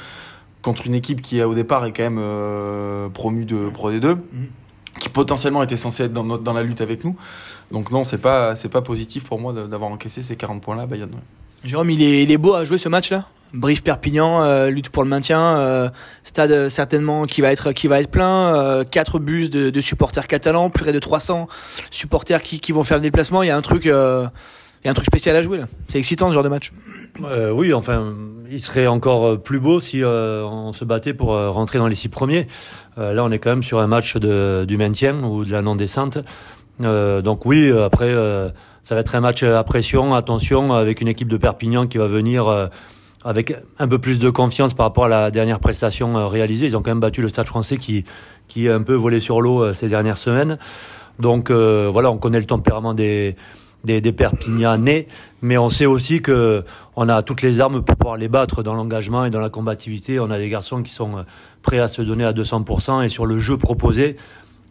contre 0.62 0.86
une 0.86 0.94
équipe 0.94 1.22
qui 1.22 1.42
au 1.42 1.54
départ 1.54 1.84
est 1.86 1.92
quand 1.92 2.10
même 2.10 3.10
promue 3.12 3.44
de 3.44 3.68
Pro 3.68 3.90
D2, 3.90 4.16
qui 4.98 5.08
potentiellement 5.08 5.62
était 5.62 5.76
censée 5.76 6.04
être 6.04 6.12
dans, 6.12 6.24
dans 6.24 6.52
la 6.52 6.62
lutte 6.62 6.80
avec 6.80 7.04
nous. 7.04 7.16
Donc 7.70 7.90
non, 7.90 8.04
c'est 8.04 8.20
pas, 8.20 8.56
c'est 8.56 8.68
pas 8.68 8.82
positif 8.82 9.24
pour 9.24 9.38
moi 9.38 9.52
d'avoir 9.52 9.90
encaissé 9.90 10.22
ces 10.22 10.36
40 10.36 10.62
points-là 10.62 10.86
Bayonne. 10.86 11.12
Jérôme, 11.64 11.90
il 11.90 12.02
est, 12.02 12.22
il 12.22 12.30
est 12.30 12.38
beau 12.38 12.54
à 12.54 12.64
jouer 12.64 12.78
ce 12.78 12.88
match-là? 12.88 13.26
Brive 13.52 13.82
Perpignan 13.82 14.42
euh, 14.42 14.70
lutte 14.70 14.90
pour 14.90 15.02
le 15.02 15.08
maintien 15.08 15.40
euh, 15.40 15.88
stade 16.24 16.52
euh, 16.52 16.70
certainement 16.70 17.26
qui 17.26 17.40
va 17.40 17.52
être 17.52 17.72
qui 17.72 17.88
va 17.88 18.00
être 18.00 18.10
plein 18.10 18.84
quatre 18.90 19.18
bus 19.18 19.50
de, 19.50 19.70
de, 19.70 19.80
supporters 19.80 20.26
catalans 20.26 20.70
plus 20.70 20.84
près 20.84 20.92
de 20.92 20.98
300 20.98 21.48
supporters 21.90 22.42
qui, 22.42 22.60
qui 22.60 22.72
vont 22.72 22.84
faire 22.84 22.98
le 22.98 23.02
déplacement. 23.02 23.42
Il 23.42 23.48
y 23.48 23.50
a 23.50 23.56
un 23.56 23.62
truc 23.62 23.84
il 23.84 23.90
y 23.90 24.88
a 24.88 24.90
un 24.90 24.94
truc 24.94 25.06
spécial 25.06 25.36
à 25.36 25.42
jouer 25.42 25.58
là. 25.58 25.66
C'est 25.88 25.98
excitant 25.98 26.28
ce 26.28 26.34
genre 26.34 26.42
de 26.42 26.48
match. 26.48 26.72
Oui 27.52 27.74
enfin 27.74 28.14
il 28.50 28.60
serait 28.60 28.86
encore 28.86 29.40
plus 29.42 29.60
beau 29.60 29.80
si 29.80 30.02
on 30.04 30.72
se 30.72 30.84
battait 30.84 31.14
pour 31.14 31.30
rentrer 31.30 31.78
dans 31.78 31.88
les 31.88 31.96
six 31.96 32.08
premiers. 32.08 32.46
Là 32.96 33.24
on 33.24 33.30
est 33.30 33.38
quand 33.38 33.50
même 33.50 33.62
sur 33.62 33.80
un 33.80 33.86
match 33.86 34.16
de, 34.16 34.64
du 34.66 34.76
maintien 34.76 35.22
ou 35.22 35.44
de 35.44 35.52
la 35.52 35.62
non 35.62 35.76
descente 35.76 36.18
donc 36.78 37.44
oui 37.44 37.70
après 37.72 38.12
ça 38.82 38.94
va 38.94 39.00
être 39.00 39.14
un 39.14 39.20
match 39.20 39.42
à 39.42 39.62
pression 39.64 40.14
attention 40.14 40.72
avec 40.72 41.00
une 41.00 41.08
équipe 41.08 41.28
de 41.28 41.36
Perpignan 41.36 41.86
qui 41.86 41.98
va 41.98 42.06
venir 42.06 42.70
avec 43.24 43.54
un 43.78 43.88
peu 43.88 43.98
plus 43.98 44.18
de 44.18 44.30
confiance 44.30 44.74
par 44.74 44.86
rapport 44.86 45.04
à 45.04 45.08
la 45.08 45.30
dernière 45.30 45.60
prestation 45.60 46.16
euh, 46.16 46.26
réalisée. 46.26 46.66
Ils 46.66 46.76
ont 46.76 46.82
quand 46.82 46.90
même 46.90 47.00
battu 47.00 47.22
le 47.22 47.28
Stade 47.28 47.46
français 47.46 47.76
qui, 47.76 48.04
qui 48.48 48.66
est 48.66 48.70
un 48.70 48.82
peu 48.82 48.94
volé 48.94 49.20
sur 49.20 49.40
l'eau 49.40 49.62
euh, 49.62 49.74
ces 49.74 49.88
dernières 49.88 50.18
semaines. 50.18 50.58
Donc 51.18 51.50
euh, 51.50 51.90
voilà, 51.92 52.10
on 52.10 52.18
connaît 52.18 52.38
le 52.38 52.46
tempérament 52.46 52.94
des, 52.94 53.36
des, 53.84 54.00
des 54.00 54.12
Perpignanais, 54.12 55.06
mais 55.42 55.58
on 55.58 55.68
sait 55.68 55.86
aussi 55.86 56.22
que 56.22 56.64
on 56.96 57.08
a 57.08 57.22
toutes 57.22 57.42
les 57.42 57.60
armes 57.60 57.82
pour 57.82 57.96
pouvoir 57.96 58.16
les 58.16 58.28
battre 58.28 58.62
dans 58.62 58.74
l'engagement 58.74 59.24
et 59.24 59.30
dans 59.30 59.40
la 59.40 59.50
combativité. 59.50 60.18
On 60.18 60.30
a 60.30 60.38
des 60.38 60.48
garçons 60.48 60.82
qui 60.82 60.92
sont 60.92 61.24
prêts 61.62 61.78
à 61.78 61.88
se 61.88 62.00
donner 62.00 62.24
à 62.24 62.32
200% 62.32 63.04
et 63.04 63.08
sur 63.08 63.26
le 63.26 63.38
jeu 63.38 63.58
proposé. 63.58 64.16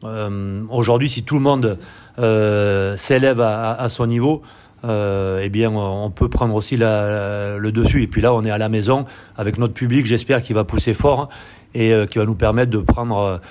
Euh, 0.04 0.64
Aujourd'hui, 0.70 1.10
si 1.10 1.24
tout 1.24 1.36
le 1.36 1.42
monde 1.42 1.78
euh, 2.20 2.96
s'élève 2.98 3.42
à, 3.42 3.74
à, 3.74 3.90
son 3.90 4.08
niveau, 4.08 4.42
euh, 4.86 5.42
eh 5.44 5.50
bien, 5.50 5.72
on 5.72 6.10
peut 6.12 6.30
prendre 6.30 6.56
aussi 6.56 6.78
la, 6.78 7.58
le 7.58 7.72
dessus. 7.72 8.04
Et 8.04 8.08
puis 8.08 8.22
là, 8.22 8.34
on 8.34 8.44
est 8.44 8.52
à 8.52 8.58
la 8.58 8.70
maison 8.70 9.06
avec 9.38 9.58
notre 9.58 9.74
public, 9.74 10.06
j'espère, 10.06 10.42
qui 10.42 10.54
va 10.54 10.64
pousser 10.64 10.94
fort 10.94 11.30
et 11.74 11.94
euh, 11.94 12.06
qui 12.06 12.18
va 12.18 12.26
nous 12.26 12.36
permettre 12.36 12.72
de 12.72 12.80
prendre, 12.80 13.42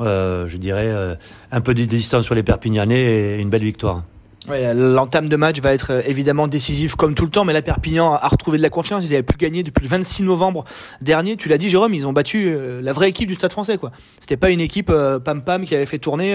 euh, 0.00 0.46
je 0.48 0.56
dirais, 0.56 1.16
un 1.50 1.60
peu 1.60 1.74
de 1.74 1.84
distance 1.84 2.24
sur 2.24 2.34
les 2.34 2.42
Perpignanais 2.42 3.02
et 3.36 3.40
une 3.40 3.50
belle 3.50 3.64
victoire. 3.64 4.02
Ouais, 4.46 4.74
L'entame 4.74 5.30
de 5.30 5.36
match 5.36 5.58
va 5.60 5.72
être 5.72 5.90
euh, 5.90 6.02
évidemment 6.04 6.46
décisif 6.48 6.96
comme 6.96 7.14
tout 7.14 7.24
le 7.24 7.30
temps, 7.30 7.46
mais 7.46 7.54
la 7.54 7.62
Perpignan 7.62 8.12
a 8.12 8.28
retrouvé 8.28 8.58
de 8.58 8.62
la 8.62 8.68
confiance. 8.68 9.02
Ils 9.02 9.14
avaient 9.14 9.22
plus 9.22 9.38
gagné 9.38 9.62
depuis 9.62 9.82
le 9.82 9.88
26 9.88 10.22
novembre 10.24 10.64
dernier. 11.00 11.38
Tu 11.38 11.48
l'as 11.48 11.56
dit, 11.56 11.70
Jérôme, 11.70 11.94
ils 11.94 12.06
ont 12.06 12.12
battu 12.12 12.48
euh, 12.48 12.82
la 12.82 12.92
vraie 12.92 13.08
équipe 13.08 13.26
du 13.26 13.36
Stade 13.36 13.52
Français. 13.52 13.78
quoi. 13.78 13.90
C'était 14.20 14.36
pas 14.36 14.50
une 14.50 14.60
équipe 14.60 14.90
euh, 14.90 15.18
pam 15.18 15.42
pam 15.42 15.64
qui 15.64 15.74
avait 15.74 15.86
fait 15.86 15.98
tourner. 15.98 16.34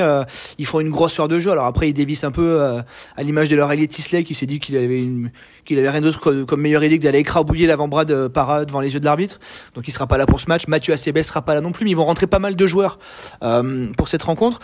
ils 0.58 0.66
font 0.66 0.80
une 0.80 0.90
grosse 0.90 1.20
heure 1.20 1.28
de 1.28 1.40
jeu. 1.40 1.52
Alors 1.52 1.66
après, 1.66 1.90
ils 1.90 1.94
dévissent 1.94 2.24
un 2.24 2.32
peu 2.32 2.62
à 3.16 3.24
l'image 3.24 3.48
de 3.48 3.56
leur 3.56 3.70
allié 3.70 3.88
Tisley 3.88 4.24
qui 4.24 4.34
s'est 4.34 4.48
dit 4.48 4.60
qu'il 4.60 4.76
avait 4.76 5.04
une, 5.04 5.32
qu'il 5.64 5.78
avait 5.78 5.90
rien 5.90 6.02
d'autre 6.02 6.32
comme 6.44 6.62
meilleure 6.62 6.84
idée 6.84 6.98
d'aller 6.98 7.20
écrabouiller 7.20 7.68
l'avant-bras 7.68 8.06
de 8.06 8.28
Para 8.28 8.66
devant 8.66 8.82
les 8.82 8.94
yeux 8.94 9.00
de 9.00 9.06
l'arbitre. 9.06 9.40
Donc 9.76 9.88
il 9.88 9.92
sera 9.92 10.08
pas 10.08 10.18
là 10.18 10.26
pour 10.26 10.42
ce 10.42 10.48
match. 10.48 10.68
Mathieu 10.68 10.94
Acebes 10.94 11.22
sera 11.22 11.44
pas 11.44 11.54
là 11.54 11.62
non 11.62 11.72
plus, 11.72 11.86
mais 11.86 11.92
ils 11.92 11.98
vont 11.98 12.06
rentrer 12.06 12.26
pas 12.26 12.40
mal 12.40 12.56
de 12.56 12.68
joueurs 12.68 12.98
pour 13.98 14.08
cette 14.08 14.24
rencontre. 14.24 14.60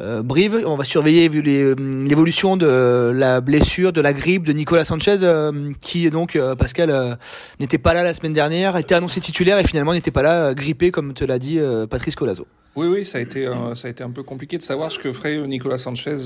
Euh, 0.00 0.22
Brive, 0.22 0.62
on 0.66 0.76
va 0.76 0.84
surveiller 0.84 1.30
euh, 1.30 1.74
l'évolution 2.04 2.56
de 2.56 3.12
la 3.14 3.40
blessure, 3.40 3.92
de 3.92 4.00
la 4.00 4.12
grippe 4.12 4.44
de 4.44 4.52
Nicolas 4.52 4.84
Sanchez, 4.84 5.18
euh, 5.22 5.72
qui 5.80 6.10
donc 6.10 6.38
Pascal 6.58 7.18
n'était 7.60 7.78
pas 7.78 7.94
là 7.94 8.02
la 8.02 8.14
semaine 8.14 8.32
dernière, 8.32 8.76
était 8.76 8.94
annoncé 8.94 9.20
titulaire 9.20 9.58
et 9.58 9.64
finalement 9.64 9.94
n'était 9.94 10.10
pas 10.10 10.22
là, 10.22 10.54
grippé 10.54 10.90
comme 10.90 11.14
te 11.14 11.24
l'a 11.24 11.38
dit 11.38 11.58
Patrice 11.88 12.14
Colazo. 12.14 12.46
Oui, 12.74 12.88
oui, 12.88 13.04
ça 13.06 13.16
a 13.16 13.20
été 13.22 13.48
ça 13.74 13.88
a 13.88 13.90
été 13.90 14.04
un 14.04 14.10
peu 14.10 14.22
compliqué 14.22 14.58
de 14.58 14.62
savoir 14.62 14.90
ce 14.90 14.98
que 14.98 15.10
ferait 15.10 15.38
Nicolas 15.46 15.78
Sanchez 15.78 16.16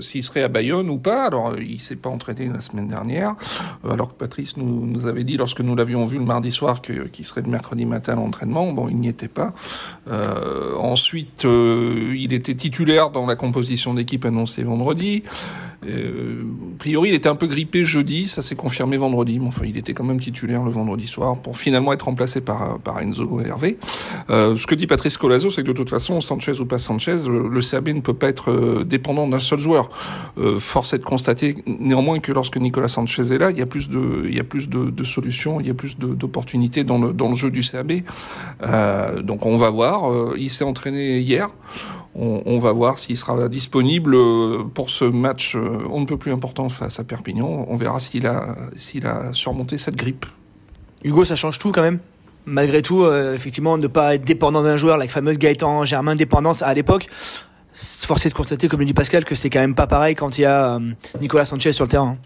s'il 0.00 0.24
serait 0.24 0.42
à 0.42 0.48
Bayonne 0.48 0.90
ou 0.90 0.98
pas. 0.98 1.26
Alors, 1.26 1.56
il 1.58 1.80
s'est 1.80 1.96
pas 1.96 2.10
entraîné 2.10 2.48
la 2.48 2.60
semaine 2.60 2.88
dernière, 2.88 3.36
alors 3.88 4.08
que 4.08 4.18
Patrice 4.18 4.56
nous, 4.56 5.06
avait 5.06 5.22
dit 5.22 5.36
lorsque 5.36 5.60
nous 5.60 5.76
l'avions 5.76 6.06
vu 6.06 6.18
le 6.18 6.24
mardi 6.24 6.50
soir 6.50 6.82
qu'il 6.82 7.24
serait 7.24 7.42
le 7.42 7.50
mercredi 7.50 7.86
matin 7.86 8.14
à 8.14 8.16
l'entraînement. 8.16 8.72
Bon, 8.72 8.88
il 8.88 8.96
n'y 8.96 9.08
était 9.08 9.28
pas. 9.28 9.54
ensuite, 10.76 11.44
il 11.44 12.32
était 12.32 12.54
titulaire 12.54 12.79
dans 12.84 13.26
la 13.26 13.36
composition 13.36 13.94
d'équipe 13.94 14.24
annoncée 14.24 14.62
vendredi. 14.62 15.22
Euh, 15.86 16.42
a 16.74 16.78
priori, 16.78 17.08
il 17.10 17.14
était 17.14 17.28
un 17.28 17.34
peu 17.34 17.46
grippé 17.46 17.84
jeudi, 17.84 18.28
ça 18.28 18.42
s'est 18.42 18.54
confirmé 18.54 18.96
vendredi. 18.96 19.38
Mais 19.38 19.46
enfin, 19.46 19.64
il 19.66 19.76
était 19.76 19.94
quand 19.94 20.04
même 20.04 20.20
titulaire 20.20 20.62
le 20.62 20.70
vendredi 20.70 21.06
soir 21.06 21.38
pour 21.38 21.56
finalement 21.56 21.92
être 21.92 22.02
remplacé 22.02 22.40
par, 22.40 22.78
Enzo 23.00 23.40
Hervé. 23.40 23.78
Euh, 24.28 24.56
ce 24.56 24.66
que 24.66 24.74
dit 24.74 24.86
Patrice 24.86 25.16
Colazo, 25.16 25.50
c'est 25.50 25.62
que 25.62 25.68
de 25.68 25.72
toute 25.72 25.90
façon, 25.90 26.20
Sanchez 26.20 26.60
ou 26.60 26.66
pas 26.66 26.78
Sanchez, 26.78 27.16
le 27.26 27.60
CAB 27.60 27.88
ne 27.88 28.00
peut 28.00 28.14
pas 28.14 28.28
être 28.28 28.50
euh, 28.50 28.84
dépendant 28.84 29.26
d'un 29.26 29.38
seul 29.38 29.58
joueur. 29.58 29.90
Force 30.58 30.94
est 30.94 30.98
de 30.98 31.04
constater 31.04 31.56
néanmoins 31.66 32.18
que 32.18 32.32
lorsque 32.32 32.56
Nicolas 32.56 32.88
Sanchez 32.88 33.32
est 33.32 33.38
là, 33.38 33.50
il 33.50 33.58
y 33.58 33.62
a 33.62 33.66
plus 33.66 33.88
de, 33.88 35.04
solutions, 35.04 35.60
il 35.60 35.66
y 35.66 35.70
a 35.70 35.74
plus 35.74 35.98
d'opportunités 35.98 36.84
dans 36.84 36.98
le, 36.98 37.12
dans 37.12 37.28
le 37.28 37.36
jeu 37.36 37.50
du 37.50 37.62
CAB. 37.62 37.92
Donc 39.22 39.46
on 39.46 39.56
va 39.56 39.70
voir. 39.70 40.34
Il 40.36 40.50
s'est 40.50 40.64
entraîné 40.64 41.18
hier. 41.18 41.50
On, 42.22 42.58
va 42.58 42.72
voir 42.72 42.98
s'il 42.98 43.16
sera 43.16 43.48
disponible 43.48 44.14
euh, 44.14 44.62
pour 44.74 44.90
ce 44.90 45.06
match 45.06 45.56
on 45.56 46.00
ne 46.00 46.04
peut 46.04 46.18
plus 46.18 46.32
important 46.32 46.68
face 46.68 47.00
à 47.00 47.04
Perpignan. 47.04 47.64
On 47.66 47.76
verra 47.76 47.98
s'il 47.98 48.26
a, 48.26 48.56
s'il 48.76 49.06
a 49.06 49.32
surmonté 49.32 49.78
cette 49.78 49.96
grippe. 49.96 50.26
Hugo, 51.02 51.24
ça 51.24 51.34
change 51.34 51.58
tout 51.58 51.72
quand 51.72 51.80
même 51.80 51.98
malgré 52.46 52.82
tout, 52.82 53.02
euh, 53.02 53.34
effectivement, 53.34 53.78
ne 53.78 53.86
pas 53.86 54.14
être 54.14 54.24
dépendant 54.24 54.62
d'un 54.62 54.76
joueur, 54.76 54.98
la 54.98 55.08
fameuse 55.08 55.38
Gaëtan 55.38 55.84
Germain 55.84 56.14
dépendance 56.14 56.62
à 56.62 56.72
l'époque. 56.74 57.08
Force 57.72 58.26
est 58.26 58.30
de 58.30 58.34
constater, 58.34 58.68
comme 58.68 58.80
le 58.80 58.86
dit 58.86 58.94
Pascal, 58.94 59.24
que 59.24 59.34
c'est 59.34 59.48
quand 59.48 59.60
même 59.60 59.74
pas 59.74 59.86
pareil 59.86 60.14
quand 60.14 60.38
il 60.38 60.42
y 60.42 60.44
a 60.44 60.74
euh, 60.74 60.80
Nicolas 61.20 61.46
Sanchez 61.46 61.72
sur 61.72 61.84
le 61.84 61.90
terrain. 61.90 62.16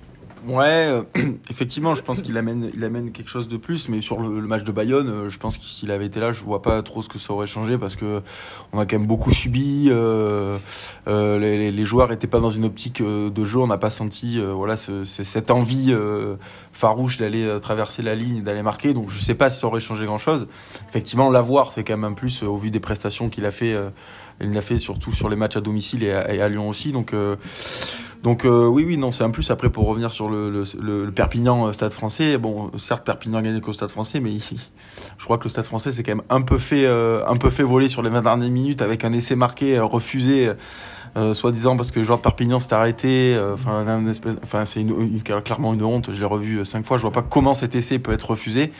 Ouais, 0.47 0.89
euh, 0.89 1.03
effectivement, 1.51 1.95
je 1.95 2.03
pense 2.03 2.21
qu'il 2.21 2.37
amène, 2.37 2.71
il 2.75 2.85
amène 2.85 3.13
quelque 3.13 3.31
chose 3.31 3.49
de 3.49 3.57
plus, 3.57 3.89
mais 3.89 4.03
sur 4.03 4.21
le, 4.21 4.29
match 4.43 4.63
de 4.63 4.73
Bayonne, 4.73 5.09
euh, 5.09 5.29
je 5.31 5.39
pense 5.39 5.57
que 5.57 5.65
s'il 5.65 5.91
avait 5.91 6.07
été 6.07 6.21
là, 6.21 6.33
je 6.33 6.43
vois 6.43 6.61
pas 6.61 6.83
trop 6.83 7.01
ce 7.01 7.09
que 7.09 7.19
ça 7.19 7.33
aurait 7.33 7.47
changé 7.47 7.79
parce 7.79 7.97
que 7.97 8.21
on 8.73 8.79
a 8.79 8.85
quand 8.85 8.99
même 8.99 9.07
beaucoup 9.07 9.33
subi. 9.33 9.89
Euh, 9.91 10.59
euh 11.09 11.39
les, 11.39 11.71
les, 11.71 11.85
joueurs 11.85 12.13
étaient 12.13 12.27
pas 12.27 12.41
dans 12.41 12.51
une 12.51 12.65
optique 12.65 13.03
de 13.03 13.45
jeu, 13.45 13.59
on 13.59 13.67
n'a 13.67 13.79
pas 13.79 13.91
senti, 13.91 14.41
voilà, 14.41 14.77
ce, 14.77 15.05
cette 15.05 15.51
envie 15.51 15.95
farouche 16.73 17.19
d'aller 17.19 17.59
traverser 17.61 18.03
la 18.03 18.15
ligne, 18.15 18.43
d'aller 18.43 18.63
marquer. 18.63 18.93
Donc 18.95 19.11
je 19.11 19.19
sais 19.19 19.35
pas 19.35 19.51
si 19.51 19.61
ça 19.61 19.67
aurait 19.67 19.81
changé 19.81 20.05
grand 20.05 20.19
chose. 20.19 20.47
Effectivement, 20.89 21.31
l'avoir, 21.31 21.73
c'est 21.73 21.85
quand 21.85 21.97
même 21.97 22.05
un 22.05 22.15
plus 22.15 22.43
au 22.43 22.57
vu 22.57 22.71
des 22.71 22.81
prestations 22.81 23.29
qu'il 23.29 23.47
a 23.47 23.51
fait. 23.51 23.77
il 24.41 24.51
l'a 24.51 24.63
fait 24.63 24.79
surtout 24.79 25.13
sur 25.13 25.29
les 25.29 25.37
matchs 25.37 25.57
à 25.57 25.61
domicile 25.61 26.03
et 26.03 26.13
à, 26.13 26.35
et 26.35 26.41
à 26.41 26.49
Lyon 26.49 26.69
aussi. 26.69 26.93
Donc 26.93 27.15
donc 28.25 28.47
euh, 28.47 28.67
oui, 28.67 28.85
oui, 28.87 28.97
non, 28.97 29.13
c'est 29.13 29.23
un 29.23 29.31
plus. 29.31 29.51
Après, 29.51 29.69
pour 29.69 29.87
revenir 29.87 30.11
sur 30.11 30.31
le, 30.31 30.49
le, 30.81 31.11
Perpignan 31.11 31.67
euh, 31.67 31.73
Stade 31.73 31.93
Français, 31.93 32.39
bon, 32.39 32.71
certes, 32.79 33.05
Perpignan 33.05 33.41
a 33.41 33.43
gagné 33.43 33.61
qu'au 33.61 33.75
Stade 33.75 33.91
Français, 33.91 34.19
mais 34.19 34.31
je 35.19 35.25
crois 35.25 35.37
que 35.37 35.45
le 35.45 35.51
Stade 35.51 35.67
Français 35.67 35.93
s'est 35.93 36.03
quand 36.03 36.13
même 36.17 36.25
un 36.31 36.41
peu 36.41 36.57
fait, 36.57 36.87
euh, 36.87 37.23
un 37.27 37.37
peu 37.37 37.51
fait 37.51 37.63
voler 37.63 37.91
sur 37.91 38.01
les 38.01 38.09
20 38.09 38.23
dernières 38.23 38.51
minutes 38.51 38.81
avec 38.81 39.05
un 39.05 39.13
essai 39.13 39.37
marqué 39.37 39.79
refusé 39.79 40.51
euh, 41.17 41.33
soi-disant 41.33 41.77
parce 41.77 41.93
que 41.93 42.01
le 42.01 42.05
joueur 42.05 42.19
de 42.19 42.23
Perpignan 42.23 42.59
s'est 42.59 42.75
arrêté. 42.75 43.35
Euh, 43.37 43.55
enfin, 44.43 44.65
c'est 44.65 44.81
une, 44.81 45.23
clairement 45.23 45.73
une 45.75 45.83
honte. 45.83 46.11
Je 46.13 46.19
l'ai 46.19 46.27
revu 46.27 46.59
euh, 46.59 46.65
cinq 46.65 46.85
fois. 46.85 46.97
Je 46.97 47.03
vois 47.03 47.13
pas 47.13 47.23
comment 47.23 47.55
cet 47.55 47.75
essai 47.75 47.99
peut 47.99 48.13
être 48.13 48.31
refusé. 48.31 48.73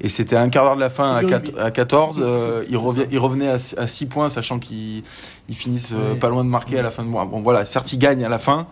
Et 0.00 0.08
c'était 0.08 0.36
un 0.36 0.48
quart 0.48 0.64
d'heure 0.64 0.76
de 0.76 0.80
la 0.80 0.90
fin 0.90 1.16
à, 1.16 1.64
à 1.64 1.70
14. 1.70 2.22
il, 2.68 2.76
revient, 2.76 3.06
il 3.10 3.18
revenait 3.18 3.48
à, 3.48 3.58
6 3.58 4.06
points, 4.06 4.28
sachant 4.28 4.58
qu'ils 4.58 5.04
finissent 5.50 5.94
pas 6.20 6.28
loin 6.28 6.44
de 6.44 6.50
marquer 6.50 6.78
à 6.78 6.82
la 6.82 6.90
fin 6.90 7.04
de 7.04 7.08
mois. 7.08 7.24
Bon, 7.24 7.40
voilà, 7.40 7.64
certes, 7.64 7.92
ils 7.92 7.98
gagnent 7.98 8.24
à 8.24 8.28
la 8.28 8.38
fin, 8.38 8.66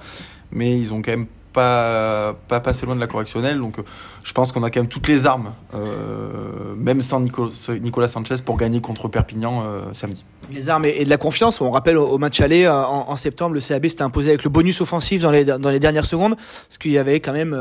mais 0.50 0.78
ils 0.78 0.92
ont 0.92 1.00
quand 1.00 1.12
même 1.12 1.26
pas, 1.54 2.36
pas 2.48 2.60
passé 2.60 2.84
loin 2.84 2.94
de 2.94 3.00
la 3.00 3.06
correctionnelle. 3.06 3.58
Donc 3.58 3.76
je 4.22 4.32
pense 4.32 4.52
qu'on 4.52 4.62
a 4.62 4.70
quand 4.70 4.80
même 4.80 4.88
toutes 4.88 5.08
les 5.08 5.24
armes, 5.24 5.52
euh, 5.74 6.74
même 6.76 7.00
sans 7.00 7.20
Nico, 7.20 7.50
Nicolas 7.80 8.08
Sanchez, 8.08 8.36
pour 8.44 8.58
gagner 8.58 8.82
contre 8.82 9.08
Perpignan 9.08 9.62
euh, 9.64 9.82
samedi. 9.92 10.24
Les 10.52 10.68
armes 10.68 10.84
et, 10.84 11.04
de 11.04 11.08
la 11.08 11.16
confiance. 11.16 11.62
On 11.62 11.70
rappelle 11.70 11.96
au, 11.96 12.18
match 12.18 12.40
aller 12.40 12.64
euh, 12.64 12.84
en, 12.84 13.08
en, 13.08 13.16
septembre, 13.16 13.54
le 13.54 13.60
CAB 13.60 13.86
s'était 13.86 14.02
imposé 14.02 14.30
avec 14.30 14.44
le 14.44 14.50
bonus 14.50 14.82
offensif 14.82 15.22
dans 15.22 15.30
les, 15.30 15.44
dernières 15.78 16.04
secondes, 16.04 16.36
parce 16.36 16.78
qu'il 16.78 16.90
y 16.90 16.98
avait 16.98 17.20
quand 17.20 17.32
même 17.32 17.56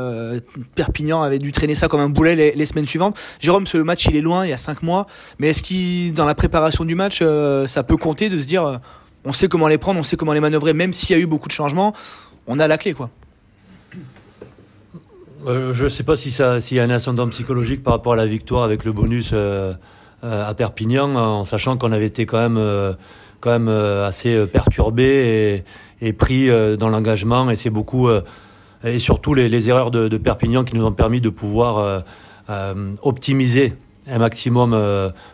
Perpignan 0.74 1.22
avait 1.22 1.38
dû 1.38 1.52
traîner 1.52 1.74
ça 1.74 1.88
comme 1.88 2.00
un 2.00 2.08
boulet 2.08 2.52
les, 2.54 2.66
semaines 2.66 2.86
suivantes. 2.86 3.16
Jérôme, 3.40 3.66
ce 3.66 3.78
match 3.78 4.06
il 4.06 4.16
est 4.16 4.20
loin, 4.20 4.44
il 4.44 4.50
y 4.50 4.52
a 4.52 4.58
cinq 4.58 4.82
mois, 4.82 5.06
mais 5.38 5.48
est-ce 5.48 5.62
qu'il 5.62 6.12
dans 6.12 6.26
la 6.26 6.34
préparation 6.34 6.84
du 6.84 6.94
match, 6.94 7.22
ça 7.66 7.82
peut 7.84 7.96
compter 7.96 8.28
de 8.28 8.38
se 8.38 8.46
dire, 8.46 8.80
on 9.24 9.32
sait 9.32 9.48
comment 9.48 9.68
les 9.68 9.78
prendre, 9.78 10.00
on 10.00 10.04
sait 10.04 10.16
comment 10.16 10.32
les 10.32 10.40
manœuvrer, 10.40 10.72
même 10.72 10.92
s'il 10.92 11.16
y 11.16 11.18
a 11.18 11.22
eu 11.22 11.26
beaucoup 11.26 11.48
de 11.48 11.54
changements, 11.54 11.94
on 12.46 12.58
a 12.58 12.68
la 12.68 12.76
clé 12.76 12.92
quoi? 12.92 13.10
Euh, 15.46 15.74
je 15.74 15.84
ne 15.84 15.88
sais 15.88 16.04
pas 16.04 16.16
si 16.16 16.30
ça, 16.30 16.60
s'il 16.60 16.78
y 16.78 16.80
a 16.80 16.84
un 16.84 16.90
ascendant 16.90 17.28
psychologique 17.28 17.82
par 17.82 17.94
rapport 17.94 18.14
à 18.14 18.16
la 18.16 18.26
victoire 18.26 18.62
avec 18.62 18.84
le 18.84 18.92
bonus 18.92 19.30
euh, 19.32 19.74
euh 20.22 20.48
à 20.48 20.54
Perpignan, 20.54 21.14
en 21.16 21.44
sachant 21.44 21.76
qu'on 21.76 21.92
avait 21.92 22.06
été 22.06 22.24
quand 22.24 22.40
même, 22.40 22.96
quand 23.40 23.50
même 23.50 23.68
assez 23.68 24.46
perturbé 24.46 25.64
et, 26.00 26.12
pris 26.14 26.48
dans 26.78 26.88
l'engagement. 26.88 27.50
Et 27.50 27.56
c'est 27.56 27.70
beaucoup, 27.70 28.08
et 28.84 28.98
surtout 28.98 29.34
les, 29.34 29.68
erreurs 29.68 29.90
de, 29.90 30.08
de, 30.08 30.16
Perpignan 30.16 30.64
qui 30.64 30.76
nous 30.76 30.84
ont 30.84 30.92
permis 30.92 31.20
de 31.20 31.28
pouvoir 31.28 32.04
optimiser 33.02 33.74
un 34.06 34.18
maximum 34.18 34.72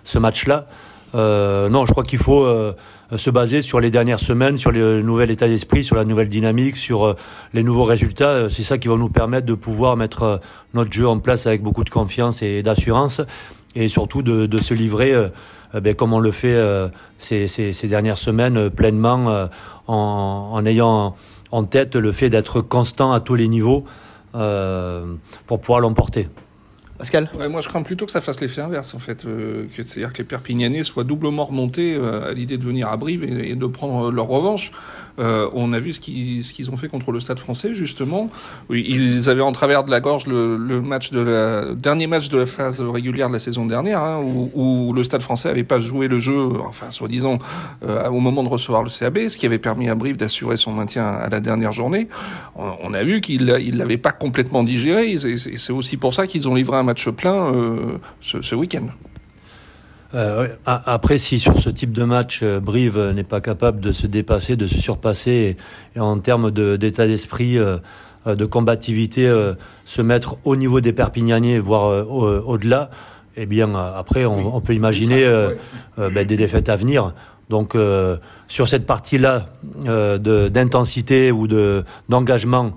ce 0.03 0.19
match-là. 0.19 0.67
non, 1.15 1.87
je 1.87 1.93
crois 1.93 2.05
qu'il 2.05 2.19
faut 2.19 2.45
se 3.17 3.31
baser 3.31 3.63
sur 3.63 3.81
les 3.81 3.91
dernières 3.91 4.21
semaines, 4.21 4.59
sur 4.59 4.71
le 4.71 5.03
nouvel 5.03 5.31
état 5.31 5.49
d'esprit, 5.49 5.85
sur 5.85 5.97
la 5.97 6.05
nouvelle 6.05 6.29
dynamique, 6.29 6.77
sur 6.77 7.05
euh, 7.05 7.15
les 7.55 7.63
nouveaux 7.63 7.85
résultats. 7.85 8.31
Euh, 8.31 8.49
c'est 8.49 8.63
ça 8.63 8.79
qui 8.79 8.89
va 8.89 8.97
nous 8.97 9.09
permettre 9.09 9.47
de 9.47 9.55
pouvoir 9.55 9.97
mettre 9.97 10.41
notre 10.75 10.93
jeu 10.93 11.07
en 11.09 11.19
place 11.19 11.47
avec 11.47 11.63
beaucoup 11.63 11.85
de 11.85 11.91
confiance 11.91 12.43
et 12.43 12.63
d'assurance, 12.63 13.21
et 13.75 13.89
surtout 13.89 14.23
de, 14.23 14.47
de 14.47 14.59
se 14.59 14.75
livrer, 14.75 15.15
ben, 15.75 15.95
comme 15.95 16.13
on 16.13 16.19
le 16.19 16.33
fait 16.33 16.59
ces, 17.19 17.47
ces, 17.47 17.73
ces, 17.73 17.87
dernières 17.87 18.19
semaines, 18.19 18.69
pleinement, 18.71 19.49
en, 19.87 20.51
en, 20.53 20.67
ayant 20.67 21.15
en 21.53 21.65
tête 21.65 21.95
le 21.95 22.11
fait 22.11 22.31
d'être 22.31 22.61
constant 22.61 23.13
à 23.13 23.21
tous 23.21 23.37
les 23.37 23.47
niveaux 23.47 23.85
pour 24.33 25.61
pouvoir 25.61 25.81
l'emporter. 25.81 26.29
Pascal? 27.01 27.31
Ouais, 27.39 27.49
Moi, 27.49 27.63
je 27.63 27.69
crains 27.71 27.81
plutôt 27.83 28.05
que 28.05 28.13
ça 28.13 28.21
fasse 28.21 28.43
l'effet 28.43 28.61
inverse, 28.61 28.95
en 28.95 28.99
fait. 28.99 29.25
Euh, 29.25 29.65
C'est-à-dire 29.75 30.13
que 30.13 30.19
les 30.19 30.25
Perpignanais 30.25 30.83
soient 30.83 31.03
doublement 31.03 31.47
remontés 31.47 31.95
euh, 31.95 32.31
à 32.31 32.35
l'idée 32.35 32.59
de 32.59 32.63
venir 32.63 32.89
à 32.89 32.99
Brive 32.99 33.25
et, 33.25 33.53
et 33.53 33.55
de 33.55 33.67
prendre 33.67 34.11
leur 34.11 34.27
revanche. 34.27 34.71
Euh, 35.21 35.49
on 35.53 35.73
a 35.73 35.79
vu 35.79 35.93
ce 35.93 36.01
qu'ils 36.01 36.45
ce 36.45 36.53
qu'ils 36.53 36.71
ont 36.71 36.77
fait 36.77 36.89
contre 36.89 37.13
le 37.13 37.21
Stade 37.21 37.39
Français 37.39 37.75
justement. 37.75 38.31
Ils 38.71 39.29
avaient 39.29 39.41
en 39.43 39.53
travers 39.53 39.85
de 39.85 39.91
la 39.91 40.01
gorge 40.01 40.27
le, 40.27 40.57
le 40.57 40.81
match 40.81 41.11
de 41.11 41.21
la 41.21 41.75
dernier 41.75 42.07
match 42.07 42.29
de 42.31 42.39
la 42.39 42.47
phase 42.47 42.81
régulière 42.81 43.29
de 43.29 43.35
la 43.35 43.39
saison 43.39 43.67
dernière, 43.67 44.03
hein, 44.03 44.21
où, 44.23 44.51
où, 44.55 44.93
le 44.93 45.05
Stade 45.05 45.23
Français 45.23 45.49
avait 45.49 45.65
pas 45.65 45.79
joué 45.79 46.09
le 46.09 46.21
jeu, 46.21 46.49
enfin 46.67 46.87
soi-disant 46.91 47.39
euh, 47.85 48.09
au 48.09 48.21
moment 48.21 48.43
de 48.43 48.49
recevoir 48.49 48.83
le 48.83 48.91
CAB, 48.91 49.29
ce 49.29 49.37
qui 49.37 49.47
avait 49.47 49.59
permis 49.59 49.89
à 49.89 49.95
Brive 49.95 50.17
d'assurer 50.17 50.57
son 50.57 50.73
maintien 50.73 51.07
à 51.07 51.29
la 51.29 51.41
dernière 51.41 51.73
journée. 51.73 52.09
On, 52.57 52.73
on 52.83 52.95
a 52.95 53.03
vu 53.05 53.21
qu'ils 53.21 53.55
il 53.61 53.77
l'avaient 53.77 53.99
pas 53.99 54.13
complètement 54.13 54.65
digéré. 54.65 55.17
C'est 55.19 55.73
aussi 55.73 55.97
pour 55.97 56.15
ça 56.15 56.27
qu'ils 56.27 56.49
ont 56.49 56.55
livré 56.55 56.77
un 56.77 56.83
match 56.83 57.09
plein 57.11 57.55
euh, 57.55 57.99
ce, 58.21 58.43
ce 58.43 58.55
week-end. 58.55 58.89
Euh, 60.15 60.49
après, 60.67 61.19
si 61.19 61.39
sur 61.39 61.59
ce 61.59 61.71
type 61.71 61.93
de 61.93 62.03
match, 62.03 62.41
euh, 62.43 62.59
Brive 62.59 62.99
n'est 63.15 63.23
pas 63.23 63.41
capable 63.41 63.81
de 63.81 63.93
se 63.93 64.07
dépasser, 64.07 64.57
de 64.57 64.67
se 64.67 64.79
surpasser, 64.79 65.57
et, 65.95 65.99
et 65.99 66.01
en 66.01 66.19
termes 66.19 66.51
d'état 66.51 67.07
d'esprit, 67.07 67.59
euh, 67.59 67.79
de 68.27 68.45
combativité, 68.45 69.29
euh, 69.29 69.55
se 69.85 70.03
mettre 70.03 70.37
au 70.45 70.57
niveau 70.57 70.81
des 70.81 70.93
Perpignanais, 70.93 71.59
voire 71.59 72.09
au-delà, 72.11 72.91
eh 73.37 73.47
bien, 73.47 73.75
après, 73.75 74.27
on, 74.27 74.39
oui. 74.39 74.51
on 74.53 74.61
peut 74.61 74.75
imaginer 74.75 75.27
oui. 75.97 76.05
ben, 76.13 76.27
des 76.27 76.37
défaites 76.37 76.69
à 76.69 76.77
venir. 76.77 77.15
Donc, 77.49 77.77
sur 78.49 78.69
cette 78.69 78.87
partie-là 78.87 79.47
d'intensité 80.19 81.33
ou 81.33 81.47
de 81.49 81.85
d'engagement, 82.09 82.73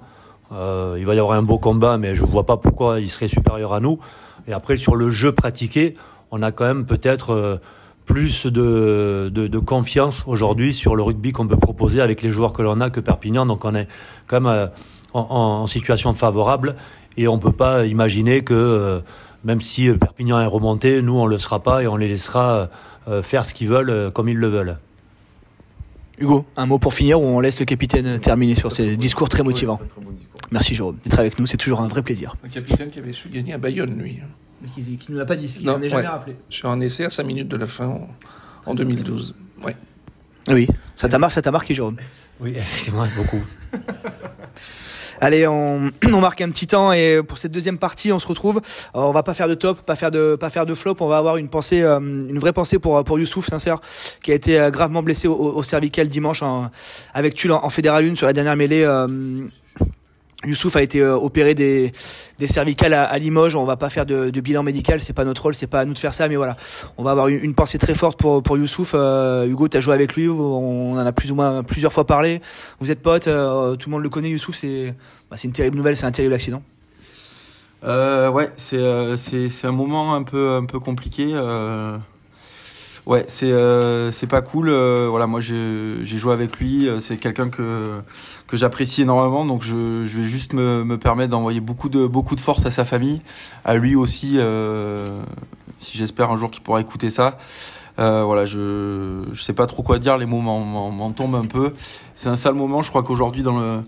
il 0.51 1.05
va 1.05 1.15
y 1.15 1.19
avoir 1.19 1.37
un 1.37 1.41
beau 1.43 1.57
combat, 1.57 1.97
mais 1.97 2.15
je 2.15 2.23
ne 2.23 2.29
vois 2.29 2.45
pas 2.45 2.57
pourquoi 2.57 2.99
il 2.99 3.09
serait 3.09 3.27
supérieur 3.27 3.73
à 3.73 3.79
nous. 3.79 3.99
Et 4.47 4.53
après, 4.53 4.77
sur 4.77 4.95
le 4.95 5.09
jeu 5.09 5.31
pratiqué, 5.31 5.95
on 6.35 6.41
a 6.41 6.51
quand 6.51 6.65
même 6.65 6.85
peut-être 6.85 7.29
euh, 7.29 7.57
plus 8.05 8.47
de, 8.47 9.29
de, 9.31 9.45
de 9.45 9.59
confiance 9.59 10.23
aujourd'hui 10.25 10.73
sur 10.73 10.95
le 10.95 11.03
rugby 11.03 11.31
qu'on 11.31 11.47
peut 11.47 11.57
proposer 11.57 12.01
avec 12.01 12.23
les 12.23 12.31
joueurs 12.31 12.53
que 12.53 12.63
l'on 12.63 12.81
a 12.81 12.89
que 12.89 12.99
Perpignan. 12.99 13.45
Donc 13.45 13.63
on 13.65 13.75
est 13.75 13.87
quand 14.25 14.41
même 14.41 14.51
euh, 14.51 14.67
en, 15.13 15.27
en, 15.29 15.67
situation 15.67 16.15
favorable 16.15 16.75
et 17.17 17.27
on 17.27 17.37
peut 17.37 17.51
pas 17.51 17.85
imaginer 17.85 18.43
que 18.43 18.55
euh, 18.55 18.99
même 19.43 19.61
si 19.61 19.93
Perpignan 19.93 20.41
est 20.41 20.47
remonté, 20.47 21.03
nous 21.03 21.15
on 21.15 21.27
le 21.27 21.37
sera 21.37 21.61
pas 21.61 21.83
et 21.83 21.87
on 21.87 21.97
les 21.97 22.07
laissera 22.07 22.69
faire 23.21 23.45
ce 23.45 23.53
qu'ils 23.53 23.67
veulent 23.67 24.11
comme 24.11 24.29
ils 24.29 24.37
le 24.37 24.47
veulent. 24.47 24.77
Hugo, 26.17 26.45
un 26.55 26.65
mot 26.65 26.79
pour 26.79 26.93
finir 26.93 27.21
ou 27.21 27.25
on 27.25 27.41
laisse 27.41 27.59
le 27.59 27.65
capitaine 27.65 28.17
terminer 28.19 28.55
sur 28.55 28.71
ces 28.71 28.95
discours 28.95 29.27
très 29.27 29.43
motivants. 29.43 29.79
Merci 30.51 30.73
Jérôme 30.73 30.97
d'être 31.03 31.19
avec 31.19 31.37
nous, 31.37 31.45
c'est 31.45 31.57
toujours 31.57 31.81
un 31.81 31.89
vrai 31.89 32.01
plaisir. 32.01 32.37
Un 32.45 32.49
capitaine 32.49 32.89
qui 32.89 32.99
avait 32.99 33.11
su 33.11 33.27
gagner 33.27 33.53
à 33.53 33.57
Bayonne, 33.57 33.95
lui 33.99 34.21
qui, 34.75 34.97
qui 34.97 35.11
ne 35.11 35.17
l'a 35.17 35.25
pas 35.25 35.35
dit, 35.35 35.47
qui 35.49 35.65
s'en 35.65 35.81
est 35.81 35.89
jamais 35.89 36.03
ouais. 36.03 36.07
rappelé. 36.07 36.35
Sur 36.49 36.69
un 36.69 36.79
essai 36.81 37.05
à 37.05 37.09
5 37.09 37.23
minutes 37.23 37.47
de 37.47 37.57
la 37.57 37.65
fin 37.67 37.87
en, 37.87 38.07
en 38.65 38.73
2012. 38.73 39.35
Ouais. 39.63 39.75
Oui, 40.49 40.67
ça 40.95 41.07
t'a 41.09 41.17
marqué, 41.19 41.35
ça 41.35 41.41
t'a 41.41 41.51
marqué, 41.51 41.73
Jérôme? 41.75 41.97
Oui, 42.39 42.53
effectivement, 42.55 43.05
beaucoup. 43.15 43.41
Allez, 45.21 45.47
on, 45.47 45.89
on 46.11 46.19
marque 46.19 46.41
un 46.41 46.49
petit 46.49 46.67
temps 46.67 46.91
et 46.91 47.21
pour 47.25 47.37
cette 47.37 47.51
deuxième 47.51 47.77
partie, 47.77 48.11
on 48.11 48.19
se 48.19 48.27
retrouve. 48.27 48.57
Euh, 48.57 48.61
on 48.99 49.11
va 49.13 49.23
pas 49.23 49.33
faire 49.33 49.47
de 49.47 49.53
top, 49.53 49.81
pas 49.83 49.95
faire 49.95 50.11
de 50.11 50.35
pas 50.35 50.49
faire 50.49 50.65
de 50.65 50.73
flop. 50.73 50.95
On 50.99 51.07
va 51.07 51.17
avoir 51.17 51.37
une 51.37 51.47
pensée, 51.49 51.81
euh, 51.81 51.99
une 51.99 52.39
vraie 52.39 52.51
pensée 52.51 52.77
pour 52.79 53.01
pour 53.05 53.19
Youssouf 53.19 53.47
sincère, 53.47 53.79
qui 54.21 54.31
a 54.31 54.35
été 54.35 54.59
euh, 54.59 54.69
gravement 54.69 55.01
blessé 55.03 55.27
au, 55.29 55.35
au 55.35 55.63
cervical 55.63 56.07
dimanche 56.07 56.41
en- 56.41 56.69
avec 57.13 57.35
Tulle 57.35 57.53
en, 57.53 57.63
en 57.63 57.69
Fédéral 57.69 58.03
1 58.05 58.15
sur 58.15 58.25
la 58.25 58.33
dernière 58.33 58.55
mêlée. 58.57 58.83
euh, 58.83 59.07
Youssouf 60.45 60.75
a 60.75 60.81
été 60.81 61.01
euh, 61.01 61.15
opéré 61.15 61.55
des, 61.55 61.91
des 62.39 62.47
cervicales 62.47 62.93
à, 62.93 63.03
à 63.03 63.17
Limoges. 63.17 63.55
On 63.55 63.65
va 63.65 63.77
pas 63.77 63.89
faire 63.89 64.05
de, 64.05 64.29
de 64.29 64.41
bilan 64.41 64.63
médical, 64.63 64.99
c'est 64.99 65.13
pas 65.13 65.25
notre 65.25 65.43
rôle, 65.43 65.53
c'est 65.53 65.67
pas 65.67 65.81
à 65.81 65.85
nous 65.85 65.93
de 65.93 65.99
faire 65.99 66.13
ça, 66.13 66.27
mais 66.27 66.35
voilà, 66.35 66.57
on 66.97 67.03
va 67.03 67.11
avoir 67.11 67.27
une, 67.27 67.43
une 67.43 67.53
pensée 67.53 67.77
très 67.77 67.95
forte 67.95 68.19
pour 68.19 68.43
pour 68.43 68.57
Youssouf. 68.57 68.93
Euh, 68.95 69.47
Hugo, 69.47 69.67
tu 69.67 69.77
as 69.77 69.81
joué 69.81 69.93
avec 69.93 70.15
lui, 70.15 70.27
on 70.29 70.93
en 70.93 70.97
a 70.97 71.11
plus 71.11 71.31
ou 71.31 71.35
moins 71.35 71.63
plusieurs 71.63 71.93
fois 71.93 72.05
parlé. 72.05 72.41
Vous 72.79 72.91
êtes 72.91 73.01
potes, 73.01 73.27
euh, 73.27 73.75
tout 73.75 73.89
le 73.89 73.93
monde 73.93 74.03
le 74.03 74.09
connaît. 74.09 74.29
Youssouf, 74.29 74.55
c'est 74.55 74.95
bah, 75.29 75.37
c'est 75.37 75.47
une 75.47 75.53
terrible 75.53 75.77
nouvelle, 75.77 75.97
c'est 75.97 76.05
un 76.05 76.11
terrible 76.11 76.33
accident. 76.33 76.61
Euh, 77.83 78.29
ouais, 78.29 78.49
c'est 78.55 78.77
euh, 78.77 79.17
c'est 79.17 79.49
c'est 79.49 79.67
un 79.67 79.73
moment 79.73 80.15
un 80.15 80.23
peu 80.23 80.51
un 80.51 80.65
peu 80.65 80.79
compliqué. 80.79 81.33
Ouais, 83.05 83.25
c'est 83.27 83.51
euh, 83.51 84.13
c'est 84.13 84.27
pas 84.27 84.41
cool. 84.41 84.69
Euh, 84.69 85.07
voilà, 85.09 85.27
moi 85.27 85.41
j'ai 85.41 86.05
joué 86.05 86.31
avec 86.31 86.57
lui. 86.57 86.87
Euh, 86.87 87.01
C'est 87.01 87.17
quelqu'un 87.17 87.49
que 87.49 87.99
que 88.47 88.55
j'apprécie 88.55 89.01
énormément. 89.01 89.45
Donc 89.45 89.61
je 89.61 90.05
je 90.05 90.19
vais 90.19 90.23
juste 90.23 90.53
me 90.53 90.83
me 90.85 90.97
permettre 90.97 91.31
d'envoyer 91.31 91.59
beaucoup 91.59 91.89
de 91.89 92.07
beaucoup 92.07 92.35
de 92.35 92.39
force 92.39 92.65
à 92.65 92.71
sa 92.71 92.85
famille, 92.85 93.21
à 93.65 93.75
lui 93.75 93.95
aussi. 93.95 94.35
Euh, 94.37 95.21
si 95.81 95.97
j'espère 95.97 96.31
un 96.31 96.37
jour 96.37 96.49
qu'il 96.49 96.63
pourra 96.63 96.79
écouter 96.79 97.09
ça. 97.09 97.37
Euh, 97.99 98.23
voilà, 98.23 98.45
je 98.45 99.25
je 99.33 99.43
sais 99.43 99.53
pas 99.53 99.67
trop 99.67 99.83
quoi 99.83 99.99
dire. 99.99 100.17
Les 100.17 100.25
mots 100.25 100.39
m'en 100.41 101.11
tombent 101.11 101.35
un 101.35 101.45
peu. 101.45 101.73
C'est 102.15 102.29
un 102.29 102.37
sale 102.37 102.55
moment. 102.55 102.81
Je 102.83 102.89
crois 102.89 103.03
qu'aujourd'hui 103.03 103.43
dans 103.43 103.59
le 103.59 103.81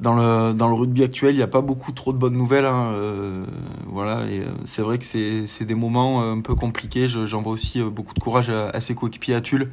dans 0.00 0.14
le 0.14 0.52
dans 0.52 0.68
le 0.68 0.74
rugby 0.74 1.02
actuel, 1.04 1.34
il 1.34 1.38
n'y 1.38 1.42
a 1.42 1.46
pas 1.46 1.62
beaucoup 1.62 1.90
trop 1.92 2.12
de 2.12 2.18
bonnes 2.18 2.36
nouvelles. 2.36 2.66
Hein, 2.66 2.88
euh, 2.92 3.44
voilà, 3.86 4.18
euh, 4.20 4.44
c'est 4.64 4.82
vrai 4.82 4.98
que 4.98 5.04
c'est 5.04 5.64
des 5.64 5.74
moments 5.74 6.22
euh, 6.22 6.32
un 6.34 6.40
peu 6.40 6.54
compliqués. 6.54 7.08
Je- 7.08 7.24
J'envoie 7.24 7.52
aussi 7.52 7.80
beaucoup 7.82 8.12
de 8.14 8.20
courage 8.20 8.50
à, 8.50 8.68
à 8.70 8.80
ses 8.80 8.94
coéquipiers 8.94 9.34
à 9.34 9.40
Tulle. 9.40 9.70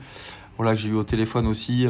Voilà 0.57 0.73
que 0.75 0.79
j'ai 0.79 0.89
eu 0.89 0.95
au 0.95 1.03
téléphone 1.03 1.47
aussi. 1.47 1.85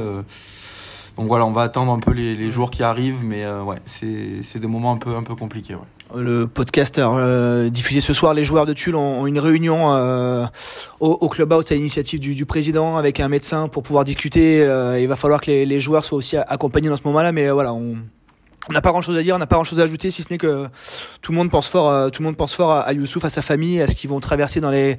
donc 1.18 1.28
voilà, 1.28 1.46
on 1.46 1.52
va 1.52 1.62
attendre 1.64 1.92
un 1.92 2.00
peu 2.00 2.12
les, 2.12 2.36
les 2.36 2.50
jours 2.50 2.72
qui 2.72 2.82
arrivent, 2.82 3.24
mais 3.24 3.46
ouais, 3.46 3.78
c'est 3.86 4.58
des 4.60 4.68
moments 4.68 4.94
un 4.94 4.98
peu 4.98 5.16
un 5.16 5.22
peu 5.24 5.36
compliqués. 5.36 5.76
Le 6.16 6.48
podcast 6.48 7.00
diffusé 7.72 8.00
ce 8.00 8.14
soir, 8.14 8.34
les 8.34 8.46
joueurs 8.46 8.66
de 8.66 8.74
Tulle 8.74 8.96
ont, 8.96 9.28
une 9.28 9.38
réunion 9.40 9.94
euh, 9.94 10.46
au, 11.02 11.10
au 11.12 11.28
clubhouse 11.30 11.72
à 11.72 11.76
l'initiative 11.76 12.20
du, 12.20 12.36
du 12.36 12.46
président 12.46 12.96
avec 12.98 13.20
un 13.20 13.28
médecin 13.28 13.68
pour 13.68 13.84
pouvoir 13.84 14.06
discuter. 14.06 14.60
Il 15.00 15.08
va 15.08 15.16
falloir 15.18 15.42
que 15.42 15.48
les, 15.52 15.66
les 15.66 15.80
joueurs 15.80 16.06
soient 16.06 16.18
aussi 16.18 16.38
accompagnés 16.38 16.90
dans 16.90 16.98
ce 16.98 17.04
moment-là, 17.06 17.32
mais 17.32 17.50
voilà, 17.52 17.74
on 18.70 18.74
n'a 18.74 18.82
pas 18.82 18.92
grand-chose 18.92 19.18
à 19.18 19.24
dire, 19.24 19.36
on 19.36 19.40
n'a 19.40 19.48
pas 19.48 19.56
grand-chose 19.56 19.80
à 19.80 19.84
ajouter, 19.84 20.10
si 20.10 20.24
ce 20.24 20.30
n'est 20.30 20.38
que 20.38 20.68
tout 21.22 21.32
le 21.32 21.38
monde 21.38 21.52
pense 21.52 21.68
fort, 21.70 21.90
euh, 21.90 22.10
tout 22.10 22.22
le 22.22 22.28
monde 22.28 22.38
pense 22.38 22.56
fort 22.56 22.72
à, 22.72 22.94
Youssouf, 22.94 23.26
à 23.26 23.30
sa 23.30 23.42
famille, 23.42 23.82
à 23.82 23.88
ce 23.88 23.96
qu'ils 23.96 24.10
vont 24.10 24.20
traverser 24.20 24.62
dans 24.62 24.72
les 24.72 24.98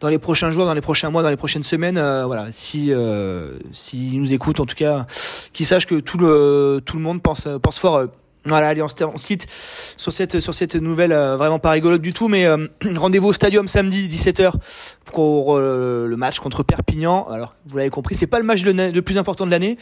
dans 0.00 0.08
les 0.08 0.18
prochains 0.18 0.50
jours, 0.50 0.66
dans 0.66 0.74
les 0.74 0.80
prochains 0.80 1.10
mois, 1.10 1.22
dans 1.22 1.30
les 1.30 1.36
prochaines 1.36 1.62
semaines. 1.62 1.98
Euh, 1.98 2.26
voilà, 2.26 2.48
si 2.52 2.92
euh, 2.92 3.58
s'ils 3.72 4.20
nous 4.20 4.32
écoutent, 4.32 4.60
en 4.60 4.66
tout 4.66 4.76
cas, 4.76 5.06
qu'ils 5.52 5.66
sachent 5.66 5.86
que 5.86 6.00
tout 6.00 6.18
le 6.18 6.82
tout 6.84 6.96
le 6.96 7.02
monde 7.02 7.22
pense 7.22 7.48
pense 7.62 7.78
fort. 7.78 8.04
Voilà, 8.48 8.68
allez, 8.68 8.82
on 8.82 8.88
se, 8.88 9.26
quitte 9.26 9.46
sur 9.96 10.12
cette 10.12 10.40
sur 10.40 10.54
cette 10.54 10.74
nouvelle 10.74 11.12
euh, 11.12 11.36
vraiment 11.36 11.58
pas 11.58 11.70
rigolote 11.70 12.02
du 12.02 12.12
tout, 12.12 12.28
mais 12.28 12.46
euh, 12.46 12.66
rendez-vous 12.96 13.28
au 13.28 13.32
Stadium 13.32 13.68
samedi 13.68 14.08
17h 14.08 14.52
pour 15.06 15.56
euh, 15.56 16.06
le 16.06 16.16
match 16.16 16.40
contre 16.40 16.62
Perpignan. 16.62 17.26
Alors, 17.28 17.54
vous 17.66 17.76
l'avez 17.76 17.90
compris, 17.90 18.14
c'est 18.14 18.26
pas 18.26 18.38
le 18.38 18.44
match 18.44 18.64
le, 18.64 18.72
le 18.72 19.02
plus 19.02 19.18
important 19.18 19.46
de 19.46 19.50
l'année, 19.50 19.78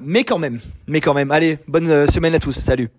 mais 0.00 0.24
quand 0.24 0.38
même, 0.38 0.60
mais 0.86 1.00
quand 1.00 1.14
même. 1.14 1.30
Allez, 1.30 1.58
bonne 1.68 1.88
euh, 1.88 2.06
semaine 2.06 2.34
à 2.34 2.38
tous. 2.38 2.52
Salut. 2.52 2.90